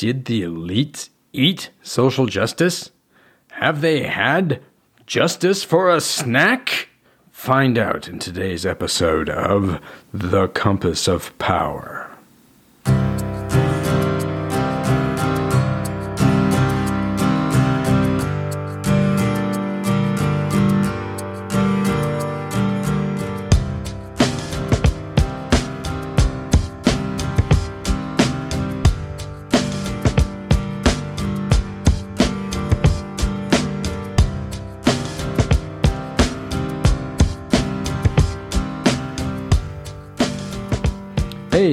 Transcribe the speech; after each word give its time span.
Did 0.00 0.24
the 0.24 0.40
elites 0.40 1.10
eat 1.30 1.68
social 1.82 2.24
justice? 2.24 2.90
Have 3.50 3.82
they 3.82 4.04
had 4.04 4.62
justice 5.04 5.62
for 5.62 5.90
a 5.90 6.00
snack? 6.00 6.88
Find 7.30 7.76
out 7.76 8.08
in 8.08 8.18
today's 8.18 8.64
episode 8.64 9.28
of 9.28 9.78
The 10.10 10.48
Compass 10.48 11.06
of 11.06 11.36
Power. 11.36 12.09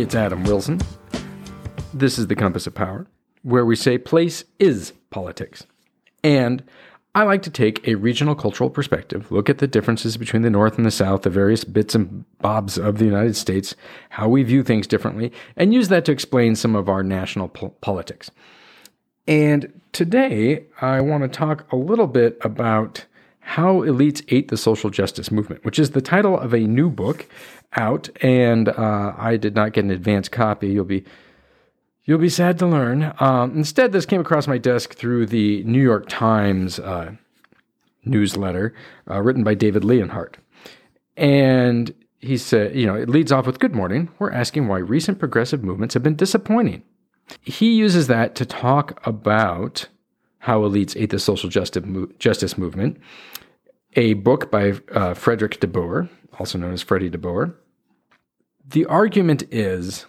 It's 0.07 0.15
Adam 0.15 0.41
Wilson. 0.45 0.79
This 1.93 2.17
is 2.17 2.27
the 2.27 2.35
Compass 2.35 2.65
of 2.65 2.73
Power, 2.73 3.07
where 3.41 3.65
we 3.65 3.75
say 3.75 3.97
place 3.97 4.45
is 4.57 4.93
politics. 5.09 5.65
And 6.23 6.63
I 7.13 7.23
like 7.23 7.41
to 7.41 7.49
take 7.49 7.85
a 7.85 7.95
regional 7.95 8.33
cultural 8.33 8.69
perspective, 8.69 9.29
look 9.33 9.49
at 9.49 9.57
the 9.57 9.67
differences 9.67 10.15
between 10.15 10.43
the 10.43 10.49
North 10.49 10.77
and 10.77 10.85
the 10.85 10.91
South, 10.91 11.23
the 11.23 11.29
various 11.29 11.65
bits 11.65 11.93
and 11.93 12.23
bobs 12.39 12.77
of 12.77 12.99
the 12.99 13.03
United 13.03 13.35
States, 13.35 13.75
how 14.11 14.29
we 14.29 14.43
view 14.43 14.63
things 14.63 14.87
differently, 14.87 15.29
and 15.57 15.73
use 15.73 15.89
that 15.89 16.05
to 16.05 16.13
explain 16.13 16.55
some 16.55 16.73
of 16.73 16.87
our 16.87 17.03
national 17.03 17.49
po- 17.49 17.75
politics. 17.81 18.31
And 19.27 19.81
today, 19.91 20.67
I 20.79 21.01
want 21.01 21.23
to 21.23 21.27
talk 21.27 21.69
a 21.69 21.75
little 21.75 22.07
bit 22.07 22.37
about 22.39 23.03
how 23.47 23.75
Elites 23.75 24.25
Ate 24.27 24.49
the 24.49 24.57
Social 24.57 24.89
Justice 24.89 25.31
Movement, 25.31 25.63
which 25.63 25.79
is 25.79 25.91
the 25.91 26.01
title 26.01 26.37
of 26.37 26.53
a 26.53 26.59
new 26.59 26.89
book 26.89 27.25
out, 27.77 28.09
and 28.21 28.67
uh, 28.67 29.13
I 29.17 29.37
did 29.37 29.55
not 29.55 29.71
get 29.71 29.85
an 29.85 29.89
advance 29.89 30.27
copy. 30.27 30.67
You'll 30.67 30.83
be 30.83 31.05
you'll 32.03 32.19
be 32.19 32.27
sad 32.27 32.59
to 32.59 32.67
learn. 32.67 33.13
Um, 33.21 33.55
instead, 33.55 33.93
this 33.93 34.05
came 34.05 34.19
across 34.19 34.47
my 34.47 34.57
desk 34.57 34.95
through 34.95 35.27
the 35.27 35.63
New 35.63 35.81
York 35.81 36.09
Times 36.09 36.77
uh, 36.77 37.13
newsletter 38.03 38.75
uh, 39.09 39.21
written 39.21 39.45
by 39.45 39.53
David 39.53 39.85
Leonhardt, 39.85 40.37
and 41.15 41.95
he 42.19 42.35
said, 42.35 42.75
you 42.75 42.85
know, 42.85 42.95
it 42.95 43.07
leads 43.07 43.31
off 43.31 43.47
with 43.47 43.59
"Good 43.59 43.73
morning. 43.73 44.09
We're 44.19 44.31
asking 44.33 44.67
why 44.67 44.79
recent 44.79 45.19
progressive 45.19 45.63
movements 45.63 45.93
have 45.93 46.03
been 46.03 46.17
disappointing." 46.17 46.83
He 47.41 47.75
uses 47.75 48.07
that 48.07 48.35
to 48.35 48.45
talk 48.45 48.99
about 49.07 49.87
how 50.39 50.61
elites 50.61 50.95
ate 51.01 51.11
the 51.11 51.19
social 51.19 51.49
justice, 51.49 51.85
justice 52.19 52.57
movement 52.57 52.97
a 53.97 54.13
book 54.13 54.49
by 54.51 54.73
uh, 54.93 55.13
Frederick 55.15 55.59
de 55.59 55.67
Boer, 55.67 56.07
also 56.39 56.57
known 56.57 56.71
as 56.71 56.83
Freddie 56.83 57.09
de 57.09 57.17
Boer. 57.17 57.53
The 58.65 58.85
argument 58.85 59.43
is 59.51 60.05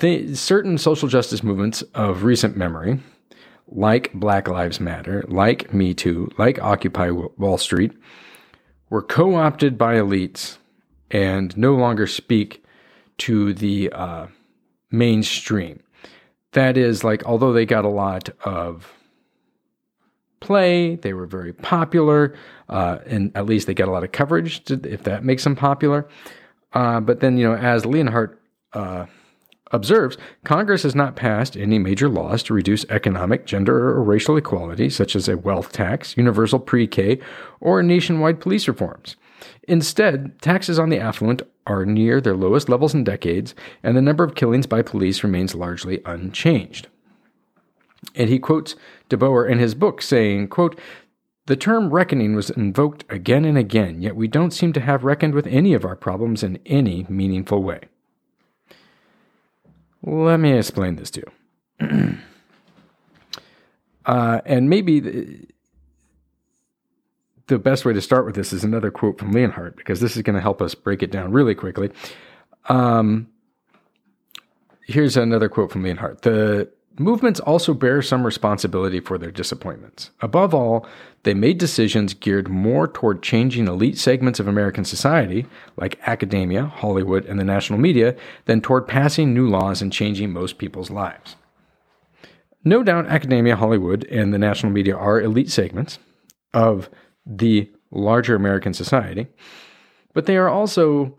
the, 0.00 0.34
certain 0.34 0.78
social 0.78 1.06
justice 1.06 1.42
movements 1.42 1.82
of 1.94 2.24
recent 2.24 2.56
memory, 2.56 3.00
like 3.68 4.12
Black 4.14 4.48
Lives 4.48 4.80
Matter, 4.80 5.24
like 5.28 5.72
Me 5.74 5.92
Too, 5.92 6.30
like 6.38 6.60
Occupy 6.60 7.10
Wall 7.10 7.58
Street, 7.58 7.92
were 8.88 9.02
co 9.02 9.34
opted 9.34 9.76
by 9.76 9.96
elites 9.96 10.56
and 11.10 11.56
no 11.56 11.74
longer 11.74 12.06
speak 12.06 12.64
to 13.18 13.52
the 13.52 13.92
uh, 13.92 14.26
mainstream. 14.90 15.82
That 16.52 16.78
is, 16.78 17.04
like, 17.04 17.24
although 17.26 17.52
they 17.52 17.66
got 17.66 17.84
a 17.84 17.90
lot 17.90 18.30
of 18.44 18.97
play. 20.40 20.96
They 20.96 21.12
were 21.12 21.26
very 21.26 21.52
popular, 21.52 22.34
uh, 22.68 22.98
and 23.06 23.32
at 23.34 23.46
least 23.46 23.66
they 23.66 23.74
got 23.74 23.88
a 23.88 23.92
lot 23.92 24.04
of 24.04 24.12
coverage, 24.12 24.64
to, 24.64 24.80
if 24.84 25.04
that 25.04 25.24
makes 25.24 25.44
them 25.44 25.56
popular. 25.56 26.08
Uh, 26.72 27.00
but 27.00 27.20
then, 27.20 27.38
you 27.38 27.48
know, 27.48 27.56
as 27.56 27.86
Leonhardt 27.86 28.40
uh, 28.72 29.06
observes, 29.72 30.16
Congress 30.44 30.82
has 30.82 30.94
not 30.94 31.16
passed 31.16 31.56
any 31.56 31.78
major 31.78 32.08
laws 32.08 32.42
to 32.44 32.54
reduce 32.54 32.84
economic, 32.90 33.46
gender, 33.46 33.90
or 33.90 34.02
racial 34.02 34.36
equality, 34.36 34.90
such 34.90 35.16
as 35.16 35.28
a 35.28 35.36
wealth 35.36 35.72
tax, 35.72 36.16
universal 36.16 36.58
pre 36.58 36.86
K, 36.86 37.20
or 37.60 37.82
nationwide 37.82 38.40
police 38.40 38.68
reforms. 38.68 39.16
Instead, 39.66 40.40
taxes 40.40 40.78
on 40.78 40.88
the 40.88 40.98
affluent 40.98 41.42
are 41.66 41.84
near 41.84 42.20
their 42.20 42.36
lowest 42.36 42.68
levels 42.68 42.94
in 42.94 43.04
decades, 43.04 43.54
and 43.82 43.96
the 43.96 44.02
number 44.02 44.24
of 44.24 44.34
killings 44.34 44.66
by 44.66 44.82
police 44.82 45.22
remains 45.22 45.54
largely 45.54 46.00
unchanged. 46.04 46.88
And 48.14 48.28
he 48.28 48.38
quotes 48.38 48.76
De 49.08 49.16
Boer 49.16 49.46
in 49.46 49.58
his 49.58 49.74
book 49.74 50.02
saying, 50.02 50.48
quote, 50.48 50.78
the 51.46 51.56
term 51.56 51.88
reckoning 51.88 52.36
was 52.36 52.50
invoked 52.50 53.04
again 53.08 53.46
and 53.46 53.56
again, 53.56 54.02
yet 54.02 54.14
we 54.14 54.28
don't 54.28 54.50
seem 54.50 54.74
to 54.74 54.80
have 54.80 55.02
reckoned 55.02 55.34
with 55.34 55.46
any 55.46 55.72
of 55.72 55.82
our 55.82 55.96
problems 55.96 56.42
in 56.42 56.58
any 56.66 57.06
meaningful 57.08 57.62
way. 57.62 57.80
Let 60.02 60.40
me 60.40 60.52
explain 60.52 60.96
this 60.96 61.10
to 61.12 61.24
you. 61.80 62.18
uh, 64.04 64.40
and 64.44 64.68
maybe 64.68 65.00
the, 65.00 65.46
the, 67.46 67.58
best 67.58 67.86
way 67.86 67.94
to 67.94 68.02
start 68.02 68.26
with 68.26 68.34
this 68.34 68.52
is 68.52 68.62
another 68.62 68.90
quote 68.90 69.18
from 69.18 69.32
Leonhardt, 69.32 69.76
because 69.76 70.00
this 70.00 70.16
is 70.16 70.22
going 70.22 70.36
to 70.36 70.42
help 70.42 70.60
us 70.60 70.74
break 70.74 71.02
it 71.02 71.10
down 71.10 71.32
really 71.32 71.54
quickly. 71.54 71.90
Um, 72.68 73.28
here's 74.86 75.16
another 75.16 75.48
quote 75.48 75.72
from 75.72 75.82
Leonhardt. 75.82 76.22
The 76.22 76.70
Movements 77.00 77.38
also 77.38 77.74
bear 77.74 78.02
some 78.02 78.24
responsibility 78.24 78.98
for 78.98 79.18
their 79.18 79.30
disappointments. 79.30 80.10
Above 80.20 80.52
all, 80.52 80.84
they 81.22 81.32
made 81.32 81.58
decisions 81.58 82.12
geared 82.12 82.48
more 82.48 82.88
toward 82.88 83.22
changing 83.22 83.68
elite 83.68 83.98
segments 83.98 84.40
of 84.40 84.48
American 84.48 84.84
society, 84.84 85.46
like 85.76 86.00
academia, 86.06 86.66
Hollywood, 86.66 87.24
and 87.26 87.38
the 87.38 87.44
national 87.44 87.78
media, 87.78 88.16
than 88.46 88.60
toward 88.60 88.88
passing 88.88 89.32
new 89.32 89.48
laws 89.48 89.80
and 89.80 89.92
changing 89.92 90.32
most 90.32 90.58
people's 90.58 90.90
lives. 90.90 91.36
No 92.64 92.82
doubt, 92.82 93.06
academia, 93.06 93.54
Hollywood, 93.54 94.04
and 94.06 94.34
the 94.34 94.38
national 94.38 94.72
media 94.72 94.96
are 94.96 95.20
elite 95.20 95.50
segments 95.50 96.00
of 96.52 96.90
the 97.24 97.70
larger 97.92 98.34
American 98.34 98.74
society, 98.74 99.28
but 100.14 100.26
they 100.26 100.36
are 100.36 100.48
also 100.48 101.16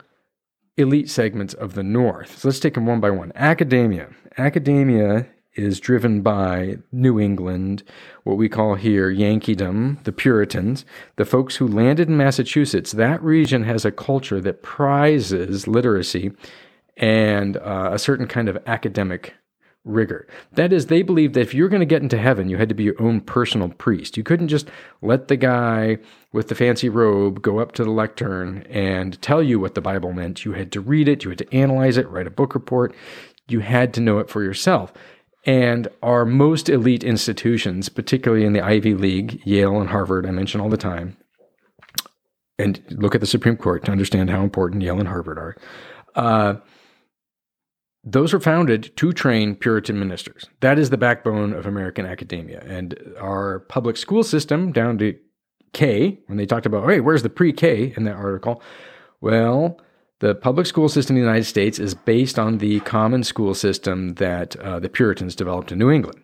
elite 0.76 1.10
segments 1.10 1.54
of 1.54 1.74
the 1.74 1.84
North. 1.84 2.40
So 2.40 2.50
let's 2.50 2.60
take 2.60 2.74
them 2.74 2.86
one 2.86 3.00
by 3.00 3.12
one. 3.12 3.32
Academia. 3.36 4.10
Academia 4.38 5.28
is 5.56 5.80
driven 5.80 6.22
by 6.22 6.78
New 6.92 7.20
England, 7.20 7.84
what 8.24 8.38
we 8.38 8.50
call 8.50 8.76
here 8.76 9.12
Yankeedom, 9.12 10.04
the 10.04 10.12
Puritans, 10.12 10.86
the 11.16 11.26
folks 11.26 11.56
who 11.56 11.68
landed 11.68 12.08
in 12.08 12.18
Massachusetts. 12.18 12.92
That 12.92 13.22
region 13.22 13.64
has 13.64 13.86
a 13.86 13.92
culture 13.92 14.40
that 14.42 14.64
prizes 14.64 15.68
literacy 15.68 16.32
and 16.98 17.58
uh, 17.58 17.90
a 17.94 18.00
certain 18.00 18.28
kind 18.28 18.50
of 18.50 18.58
academic 18.68 19.36
rigor. 19.86 20.28
That 20.52 20.74
is, 20.74 20.86
they 20.86 21.02
believed 21.02 21.34
that 21.34 21.42
if 21.42 21.54
you 21.54 21.64
were 21.64 21.70
going 21.70 21.80
to 21.80 21.86
get 21.86 22.02
into 22.04 22.18
heaven, 22.18 22.50
you 22.50 22.58
had 22.58 22.70
to 22.70 22.76
be 22.76 22.84
your 22.84 23.02
own 23.02 23.22
personal 23.22 23.70
priest. 23.70 24.18
You 24.18 24.24
couldn't 24.24 24.50
just 24.50 24.70
let 25.02 25.30
the 25.30 25.38
guy 25.38 25.98
with 26.31 26.50
the 26.50 26.56
fancy 26.56 26.90
robe 26.90 27.42
go 27.42 27.60
up 27.60 27.72
to 27.74 27.84
the 27.84 27.90
lectern 27.90 28.64
and 28.70 29.20
tell 29.22 29.42
you 29.42 29.60
what 29.60 29.76
the 29.76 29.81
Bible 29.81 30.14
meant. 30.14 30.46
You 30.46 30.52
had 30.52 30.72
to 30.74 30.81
read 30.81 31.08
it, 31.08 31.24
you 31.24 31.30
had 31.30 31.40
to 31.40 31.56
analyze 31.56 31.98
it, 31.98 32.10
write 32.10 32.28
a 32.28 32.31
book 32.31 32.54
report. 32.54 32.94
You 33.48 33.62
had 33.62 33.94
to 33.96 34.02
know 34.02 34.20
it 34.20 34.30
for 34.30 34.44
yourself 34.44 34.94
and 35.46 35.88
our 36.04 36.26
most 36.26 36.70
elite 36.70 37.04
institutions, 37.04 37.90
particularly 37.90 38.46
in 38.46 38.54
the 38.54 38.62
Ivy 38.62 38.94
League, 38.94 39.42
Yale 39.46 39.80
and 39.80 39.90
Harvard, 39.90 40.26
I 40.26 40.32
mention 40.32 40.60
all 40.60 40.70
the 40.70 40.78
time, 40.78 41.18
and 42.58 42.82
look 42.90 43.16
at 43.16 43.22
the 43.22 43.28
Supreme 43.28 43.58
Court 43.58 43.86
to 43.86 43.92
understand 43.92 44.30
how 44.30 44.44
important 44.44 44.84
Yale 44.84 45.00
and 45.00 45.08
Harvard 45.08 45.38
are. 45.38 45.56
Uh, 46.16 46.56
those 48.04 48.34
were 48.34 48.40
founded 48.40 48.96
to 48.98 49.14
train 49.14 49.56
Puritan 49.56 50.00
ministers. 50.00 50.46
That 50.62 50.80
is 50.80 50.90
the 50.90 50.98
backbone 50.98 51.54
of 51.54 51.66
American 51.66 52.06
academia. 52.06 52.63
And 52.66 52.98
our 53.19 53.60
public 53.60 53.98
school 53.98 54.24
system, 54.24 54.72
down 54.72 54.98
to 55.00 55.18
K, 55.74 56.19
when 56.28 56.38
they 56.38 56.46
talked 56.46 56.66
about, 56.66 56.90
hey, 56.90 57.00
where's 57.02 57.24
the 57.24 57.30
pre 57.30 57.54
K 57.54 57.94
in 57.96 58.06
that 58.06 58.16
article? 58.16 58.62
Well, 59.22 59.80
the 60.19 60.36
public 60.36 60.68
school 60.68 60.89
system 60.89 61.16
in 61.16 61.21
the 61.21 61.27
United 61.27 61.45
States 61.45 61.80
is 61.80 61.95
based 61.95 62.38
on 62.38 62.57
the 62.57 62.81
common 62.81 63.24
school 63.24 63.54
system 63.54 64.16
that 64.16 64.56
uh, 64.57 64.80
the 64.80 64.89
Puritans 64.89 65.36
developed 65.36 65.71
in 65.71 65.80
New 65.80 65.89
England. 65.89 66.21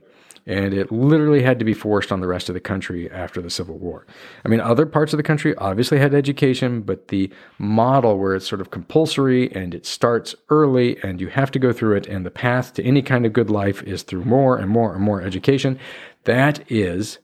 And 0.47 0.75
it 0.75 0.91
literally 0.91 1.41
had 1.41 1.57
to 1.57 1.65
be 1.65 1.73
forced 1.73 2.11
on 2.11 2.19
the 2.19 2.27
rest 2.27 2.49
of 2.49 2.53
the 2.53 2.59
country 2.59 3.09
after 3.09 3.41
the 3.41 3.49
Civil 3.49 3.79
War. 3.79 4.05
I 4.43 4.47
mean, 4.47 4.59
other 4.59 4.85
parts 4.85 5.11
of 5.11 5.17
the 5.17 5.23
country 5.23 5.55
obviously 5.55 5.97
had 5.97 6.13
education, 6.13 6.81
but 6.81 7.07
the 7.07 7.31
model 7.57 8.19
where 8.19 8.35
it's 8.35 8.47
sort 8.47 8.61
of 8.61 8.69
compulsory 8.69 9.51
and 9.55 9.73
it 9.73 9.87
starts 9.87 10.35
early 10.49 11.01
and 11.01 11.19
you 11.19 11.29
have 11.29 11.49
to 11.51 11.57
go 11.57 11.73
through 11.73 11.95
it, 11.95 12.05
and 12.05 12.25
the 12.25 12.31
path 12.31 12.73
to 12.75 12.83
any 12.83 13.01
kind 13.01 13.25
of 13.25 13.33
good 13.33 13.49
life 13.49 13.81
is 13.83 14.03
through 14.03 14.25
more 14.25 14.57
and 14.57 14.69
more 14.69 14.93
and 14.93 15.01
more 15.01 15.19
education, 15.19 15.79
that 16.25 16.69
is 16.69 17.17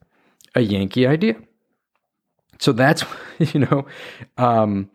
a 0.56 0.62
Yankee 0.62 1.06
idea. 1.06 1.36
So 2.58 2.72
that's, 2.72 3.04
you 3.54 3.60
know, 3.60 3.86
um, 4.38 4.90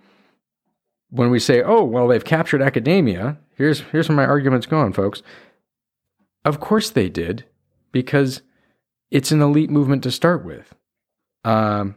when 1.10 1.30
we 1.30 1.38
say, 1.38 1.62
oh, 1.62 1.84
well, 1.84 2.08
they've 2.08 2.24
captured 2.24 2.62
academia, 2.62 3.38
here's, 3.56 3.80
here's 3.92 4.08
where 4.08 4.16
my 4.16 4.24
argument's 4.24 4.66
going, 4.66 4.92
folks. 4.92 5.22
Of 6.44 6.60
course 6.60 6.90
they 6.90 7.08
did, 7.08 7.44
because 7.92 8.42
it's 9.10 9.32
an 9.32 9.42
elite 9.42 9.70
movement 9.70 10.02
to 10.04 10.10
start 10.10 10.44
with. 10.44 10.74
Um, 11.44 11.96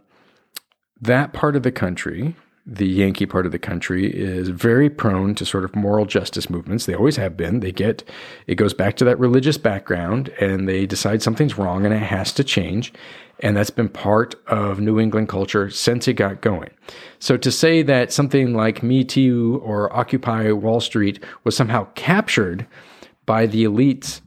that 1.02 1.34
part 1.34 1.56
of 1.56 1.64
the 1.64 1.72
country, 1.72 2.36
the 2.66 2.88
Yankee 2.88 3.26
part 3.26 3.46
of 3.46 3.52
the 3.52 3.60
country, 3.60 4.06
is 4.08 4.50
very 4.50 4.90
prone 4.90 5.34
to 5.36 5.46
sort 5.46 5.64
of 5.64 5.76
moral 5.76 6.06
justice 6.06 6.50
movements. 6.50 6.86
They 6.86 6.94
always 6.94 7.16
have 7.16 7.36
been. 7.36 7.62
They 7.62 7.72
get 7.72 8.04
it 8.48 8.56
goes 8.56 8.74
back 8.74 8.96
to 8.98 9.06
that 9.06 9.20
religious 9.20 9.58
background, 9.58 10.30
and 10.40 10.68
they 10.68 10.86
decide 10.86 11.24
something's 11.24 11.58
wrong 11.58 11.86
and 11.86 11.94
it 11.94 12.04
has 12.04 12.32
to 12.34 12.44
change. 12.44 12.94
And 13.42 13.56
that's 13.56 13.70
been 13.70 13.90
part 13.90 14.36
of 14.48 14.82
New 14.82 15.00
England 15.00 15.30
culture 15.30 15.70
since 15.70 16.08
it 16.08 16.14
got 16.14 16.42
going. 16.42 16.70
So 17.20 17.38
to 17.38 17.52
say 17.52 17.82
that 17.84 18.12
something 18.12 18.54
like 18.54 18.84
Me 18.84 19.04
Too 19.04 19.62
or 19.64 19.96
Occupy 19.96 20.52
Wall 20.52 20.82
Street 20.82 21.24
was 21.46 21.56
somehow 21.56 21.88
captured 21.96 22.68
by 23.26 23.46
the 23.46 23.64
elites 23.64 24.22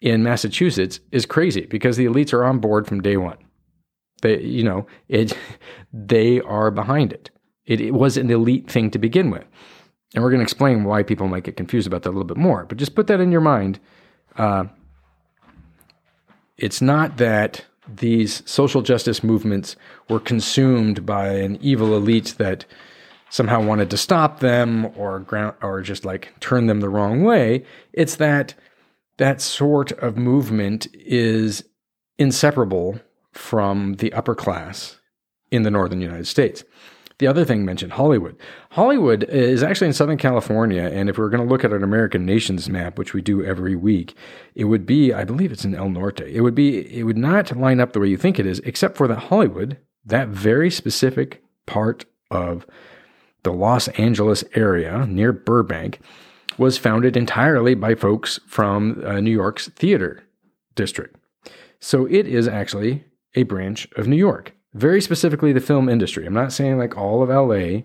in 0.00 0.22
Massachusetts 0.22 1.00
is 1.10 1.26
crazy 1.26 1.66
because 1.66 1.96
the 1.96 2.04
elites 2.06 2.32
are 2.32 2.44
on 2.44 2.58
board 2.58 2.86
from 2.86 3.00
day 3.00 3.16
one. 3.16 3.38
They, 4.20 4.40
you 4.40 4.62
know, 4.62 4.86
it, 5.08 5.36
they 5.92 6.40
are 6.40 6.70
behind 6.70 7.12
it. 7.12 7.30
it. 7.66 7.80
It 7.80 7.92
was 7.92 8.16
an 8.16 8.30
elite 8.30 8.70
thing 8.70 8.90
to 8.90 8.98
begin 8.98 9.30
with. 9.30 9.44
And 10.14 10.22
we're 10.22 10.30
going 10.30 10.40
to 10.40 10.44
explain 10.44 10.84
why 10.84 11.02
people 11.02 11.26
might 11.26 11.44
get 11.44 11.56
confused 11.56 11.86
about 11.86 12.02
that 12.02 12.10
a 12.10 12.12
little 12.12 12.24
bit 12.24 12.36
more. 12.36 12.64
But 12.66 12.78
just 12.78 12.94
put 12.94 13.06
that 13.06 13.20
in 13.20 13.32
your 13.32 13.40
mind. 13.40 13.80
Uh, 14.36 14.64
it's 16.58 16.82
not 16.82 17.16
that 17.16 17.64
these 17.88 18.42
social 18.48 18.82
justice 18.82 19.22
movements 19.24 19.76
were 20.08 20.20
consumed 20.20 21.04
by 21.04 21.28
an 21.28 21.58
evil 21.60 21.96
elite 21.96 22.34
that 22.38 22.64
somehow 23.30 23.60
wanted 23.60 23.90
to 23.90 23.96
stop 23.96 24.40
them 24.40 24.86
or 24.96 25.20
ground 25.20 25.56
or 25.62 25.80
just 25.80 26.04
like 26.04 26.32
turn 26.40 26.66
them 26.66 26.80
the 26.80 26.88
wrong 26.88 27.22
way. 27.22 27.64
It's 27.92 28.16
that 28.16 28.54
that 29.16 29.40
sort 29.40 29.92
of 29.92 30.16
movement 30.16 30.86
is 30.92 31.64
inseparable 32.18 33.00
from 33.32 33.94
the 33.94 34.12
upper 34.12 34.34
class 34.34 34.98
in 35.50 35.62
the 35.62 35.70
northern 35.70 36.00
United 36.00 36.26
States. 36.26 36.64
The 37.18 37.26
other 37.26 37.44
thing 37.44 37.64
mentioned, 37.64 37.92
Hollywood. 37.92 38.36
Hollywood 38.70 39.24
is 39.24 39.62
actually 39.62 39.88
in 39.88 39.92
Southern 39.92 40.18
California, 40.18 40.82
and 40.82 41.08
if 41.08 41.18
we 41.18 41.24
are 41.24 41.28
going 41.28 41.42
to 41.42 41.48
look 41.48 41.64
at 41.64 41.72
an 41.72 41.84
American 41.84 42.26
nations 42.26 42.68
map, 42.68 42.98
which 42.98 43.14
we 43.14 43.22
do 43.22 43.44
every 43.44 43.76
week, 43.76 44.16
it 44.54 44.64
would 44.64 44.86
be, 44.86 45.12
I 45.12 45.24
believe 45.24 45.52
it's 45.52 45.64
in 45.64 45.74
El 45.74 45.88
Norte. 45.88 46.22
It 46.22 46.40
would 46.40 46.54
be, 46.54 46.98
it 46.98 47.04
would 47.04 47.18
not 47.18 47.56
line 47.56 47.80
up 47.80 47.92
the 47.92 48.00
way 48.00 48.08
you 48.08 48.16
think 48.16 48.38
it 48.38 48.46
is, 48.46 48.60
except 48.60 48.96
for 48.96 49.06
that 49.08 49.24
Hollywood, 49.24 49.78
that 50.04 50.28
very 50.28 50.70
specific 50.70 51.42
part 51.66 52.04
of 52.30 52.66
the 53.42 53.52
Los 53.52 53.88
Angeles 53.88 54.44
area 54.54 55.06
near 55.06 55.32
Burbank, 55.32 56.00
was 56.58 56.78
founded 56.78 57.16
entirely 57.16 57.74
by 57.74 57.94
folks 57.94 58.38
from 58.46 59.02
uh, 59.04 59.20
New 59.20 59.30
York's 59.30 59.68
theater 59.68 60.22
district. 60.74 61.16
So 61.80 62.06
it 62.06 62.26
is 62.26 62.46
actually 62.46 63.04
a 63.34 63.42
branch 63.44 63.88
of 63.96 64.06
New 64.06 64.16
York, 64.16 64.54
very 64.74 65.00
specifically 65.00 65.52
the 65.52 65.60
film 65.60 65.88
industry. 65.88 66.26
I'm 66.26 66.34
not 66.34 66.52
saying 66.52 66.78
like 66.78 66.96
all 66.96 67.22
of 67.22 67.28
LA. 67.28 67.82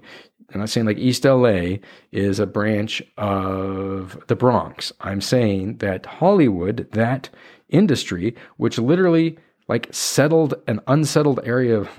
I'm 0.53 0.61
not 0.61 0.69
saying 0.69 0.85
like 0.85 0.97
East 0.97 1.25
LA 1.25 1.77
is 2.11 2.39
a 2.39 2.45
branch 2.45 3.01
of 3.17 4.17
the 4.27 4.35
Bronx. 4.35 4.93
I'm 5.01 5.21
saying 5.21 5.77
that 5.77 6.05
Hollywood, 6.05 6.87
that 6.93 7.29
industry, 7.69 8.35
which 8.55 8.79
literally 8.79 9.37
like 9.67 9.93
settled 9.93 10.53
an 10.67 10.79
unsettled 10.87 11.41
area 11.43 11.77
of, 11.77 11.89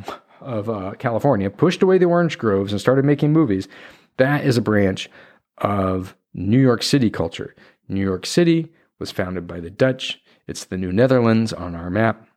of 0.40 0.70
uh, 0.70 0.92
California, 0.98 1.50
pushed 1.50 1.82
away 1.82 1.98
the 1.98 2.06
orange 2.06 2.38
groves 2.38 2.72
and 2.72 2.80
started 2.80 3.04
making 3.04 3.32
movies. 3.32 3.68
That 4.16 4.44
is 4.44 4.56
a 4.56 4.62
branch 4.62 5.10
of 5.58 6.16
New 6.32 6.60
York 6.60 6.82
City 6.82 7.10
culture. 7.10 7.54
New 7.88 8.02
York 8.02 8.24
City 8.24 8.72
was 8.98 9.10
founded 9.10 9.46
by 9.46 9.60
the 9.60 9.70
Dutch. 9.70 10.20
It's 10.46 10.64
the 10.64 10.78
New 10.78 10.92
Netherlands 10.92 11.52
on 11.52 11.74
our 11.74 11.90
map. 11.90 12.27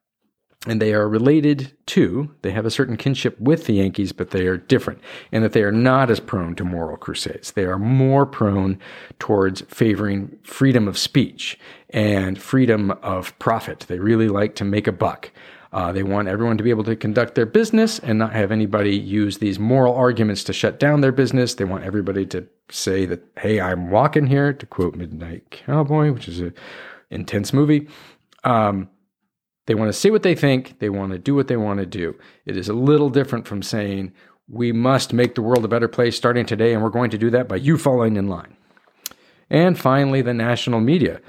And 0.68 0.80
they 0.80 0.94
are 0.94 1.10
related 1.10 1.74
to, 1.88 2.30
they 2.44 2.52
have 2.52 2.68
a 2.68 2.72
certain 2.72 2.96
kinship 2.96 3.40
with 3.40 3.66
the 3.66 3.74
Yankees, 3.74 4.12
but 4.12 4.30
they 4.30 4.46
are 4.46 4.58
different 4.58 5.02
in 5.32 5.42
that 5.42 5.54
they 5.54 5.64
are 5.64 5.72
not 5.72 6.12
as 6.12 6.20
prone 6.20 6.56
to 6.56 6.64
moral 6.64 6.98
crusades. 6.98 7.54
They 7.54 7.66
are 7.66 7.80
more 7.80 8.28
prone 8.28 8.78
towards 9.18 9.62
favoring 9.62 10.38
freedom 10.44 10.88
of 10.88 11.00
speech 11.00 11.58
and 11.90 12.40
freedom 12.40 12.92
of 13.02 13.38
profit. 13.40 13.86
They 13.88 13.98
really 13.98 14.28
like 14.28 14.54
to 14.56 14.64
make 14.64 14.86
a 14.86 14.92
buck. 14.92 15.32
Uh, 15.74 15.92
they 15.92 16.04
want 16.04 16.28
everyone 16.28 16.58
to 16.58 16.64
be 16.64 16.70
able 16.70 16.84
to 16.84 16.96
conduct 16.96 17.34
their 17.34 17.46
business 17.46 17.98
and 18.00 18.20
not 18.20 18.34
have 18.34 18.52
anybody 18.52 18.96
use 18.96 19.38
these 19.40 19.58
moral 19.58 19.96
arguments 19.96 20.44
to 20.44 20.54
shut 20.54 20.80
down 20.80 21.02
their 21.02 21.14
business. 21.14 21.56
They 21.56 21.64
want 21.64 21.86
everybody 21.86 22.26
to 22.28 22.46
say 22.70 23.06
that, 23.06 23.24
hey, 23.40 23.60
I'm 23.60 23.90
walking 23.90 24.28
here, 24.28 24.54
to 24.54 24.66
quote 24.66 24.96
Midnight 24.96 25.50
Cowboy, 25.50 26.12
which 26.12 26.28
is 26.28 26.40
an 26.40 26.54
intense 27.10 27.52
movie. 27.52 27.88
Um, 28.44 28.90
they 29.68 29.76
want 29.76 29.90
to 29.90 29.94
say 29.94 30.10
what 30.10 30.24
they 30.24 30.36
think, 30.36 30.80
they 30.80 30.90
want 30.90 31.12
to 31.12 31.20
do 31.20 31.36
what 31.36 31.48
they 31.48 31.58
want 31.58 31.80
to 31.80 31.86
do. 31.86 32.16
It 32.46 32.58
is 32.58 32.68
a 32.68 32.74
little 32.74 33.10
different 33.10 33.48
from 33.48 33.62
saying, 33.62 34.14
we 34.48 34.72
must 34.72 35.14
make 35.14 35.36
the 35.36 35.42
world 35.42 35.64
a 35.64 35.70
better 35.70 35.88
place 35.88 36.16
starting 36.16 36.46
today, 36.46 36.74
and 36.74 36.84
we're 36.84 36.90
going 36.90 37.12
to 37.12 37.18
do 37.18 37.30
that 37.30 37.48
by 37.48 37.56
you 37.56 37.78
following 37.78 38.18
in 38.18 38.28
line. 38.28 38.58
And 39.50 39.78
finally, 39.78 40.22
the 40.22 40.34
national 40.34 40.82
media. 40.82 41.22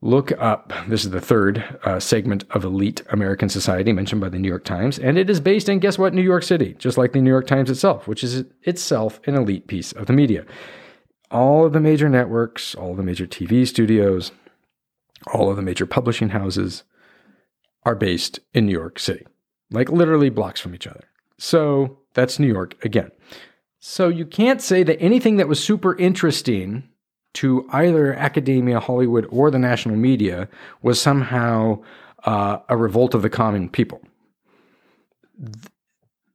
Look 0.00 0.32
up, 0.32 0.72
this 0.86 1.04
is 1.04 1.10
the 1.10 1.20
third 1.20 1.78
uh, 1.84 1.98
segment 1.98 2.44
of 2.50 2.62
Elite 2.62 3.00
American 3.08 3.48
Society 3.48 3.90
mentioned 3.90 4.20
by 4.20 4.28
the 4.28 4.38
New 4.38 4.48
York 4.48 4.64
Times, 4.64 4.98
and 4.98 5.16
it 5.16 5.30
is 5.30 5.40
based 5.40 5.68
in, 5.68 5.78
guess 5.78 5.98
what, 5.98 6.12
New 6.12 6.22
York 6.22 6.42
City, 6.42 6.74
just 6.74 6.98
like 6.98 7.12
the 7.12 7.22
New 7.22 7.30
York 7.30 7.46
Times 7.46 7.70
itself, 7.70 8.06
which 8.06 8.22
is 8.22 8.44
itself 8.62 9.18
an 9.26 9.34
elite 9.34 9.66
piece 9.66 9.92
of 9.92 10.04
the 10.04 10.12
media. 10.12 10.44
All 11.30 11.64
of 11.64 11.72
the 11.72 11.80
major 11.80 12.10
networks, 12.10 12.74
all 12.74 12.90
of 12.90 12.98
the 12.98 13.02
major 13.02 13.26
TV 13.26 13.66
studios, 13.66 14.30
all 15.32 15.48
of 15.48 15.56
the 15.56 15.62
major 15.62 15.86
publishing 15.86 16.28
houses 16.28 16.84
are 17.84 17.94
based 17.94 18.40
in 18.52 18.66
New 18.66 18.72
York 18.72 18.98
City, 18.98 19.26
like 19.70 19.90
literally 19.90 20.30
blocks 20.30 20.60
from 20.60 20.74
each 20.74 20.86
other. 20.86 21.04
So 21.38 21.98
that's 22.14 22.38
New 22.38 22.46
York 22.46 22.82
again. 22.84 23.10
So 23.80 24.08
you 24.08 24.24
can't 24.24 24.62
say 24.62 24.82
that 24.82 25.00
anything 25.00 25.36
that 25.36 25.48
was 25.48 25.62
super 25.62 25.96
interesting 25.96 26.88
to 27.34 27.68
either 27.70 28.14
academia, 28.14 28.80
Hollywood, 28.80 29.26
or 29.30 29.50
the 29.50 29.58
national 29.58 29.96
media 29.96 30.48
was 30.82 31.00
somehow 31.00 31.82
uh, 32.24 32.58
a 32.68 32.76
revolt 32.76 33.14
of 33.14 33.22
the 33.22 33.30
common 33.30 33.68
people. 33.68 34.00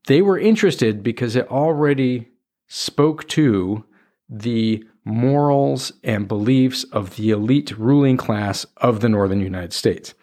They 0.08 0.22
were 0.22 0.38
interested 0.38 1.02
because 1.02 1.36
it 1.36 1.50
already 1.50 2.28
spoke 2.68 3.28
to 3.30 3.86
the 4.30 4.84
morals 5.06 5.92
and 6.04 6.28
beliefs 6.28 6.84
of 6.86 7.16
the 7.16 7.32
elite 7.32 7.76
ruling 7.78 8.18
class 8.18 8.66
of 8.78 9.00
the 9.00 9.10
northern 9.10 9.40
United 9.40 9.74
States. 9.74 10.14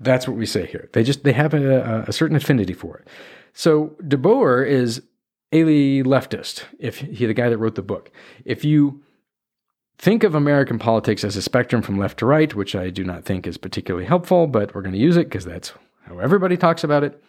That's 0.00 0.26
what 0.26 0.36
we 0.36 0.46
say 0.46 0.66
here. 0.66 0.88
They 0.92 1.04
just 1.04 1.24
they 1.24 1.32
have 1.32 1.54
a, 1.54 2.04
a 2.08 2.12
certain 2.12 2.36
affinity 2.36 2.72
for 2.72 2.96
it. 2.96 3.08
So 3.52 3.96
De 4.06 4.16
Boer 4.16 4.62
is 4.62 5.02
a 5.52 6.02
leftist. 6.02 6.64
If 6.78 6.98
he 6.98 7.26
the 7.26 7.34
guy 7.34 7.48
that 7.48 7.58
wrote 7.58 7.74
the 7.74 7.82
book, 7.82 8.10
if 8.44 8.64
you 8.64 9.02
think 9.98 10.24
of 10.24 10.34
American 10.34 10.78
politics 10.78 11.24
as 11.24 11.36
a 11.36 11.42
spectrum 11.42 11.82
from 11.82 11.98
left 11.98 12.18
to 12.18 12.26
right, 12.26 12.54
which 12.54 12.74
I 12.74 12.88
do 12.88 13.04
not 13.04 13.24
think 13.24 13.46
is 13.46 13.58
particularly 13.58 14.06
helpful, 14.06 14.46
but 14.46 14.74
we're 14.74 14.82
going 14.82 14.94
to 14.94 14.98
use 14.98 15.18
it 15.18 15.28
because 15.28 15.44
that's 15.44 15.74
how 16.04 16.18
everybody 16.18 16.56
talks 16.56 16.82
about 16.82 17.04
it. 17.04 17.22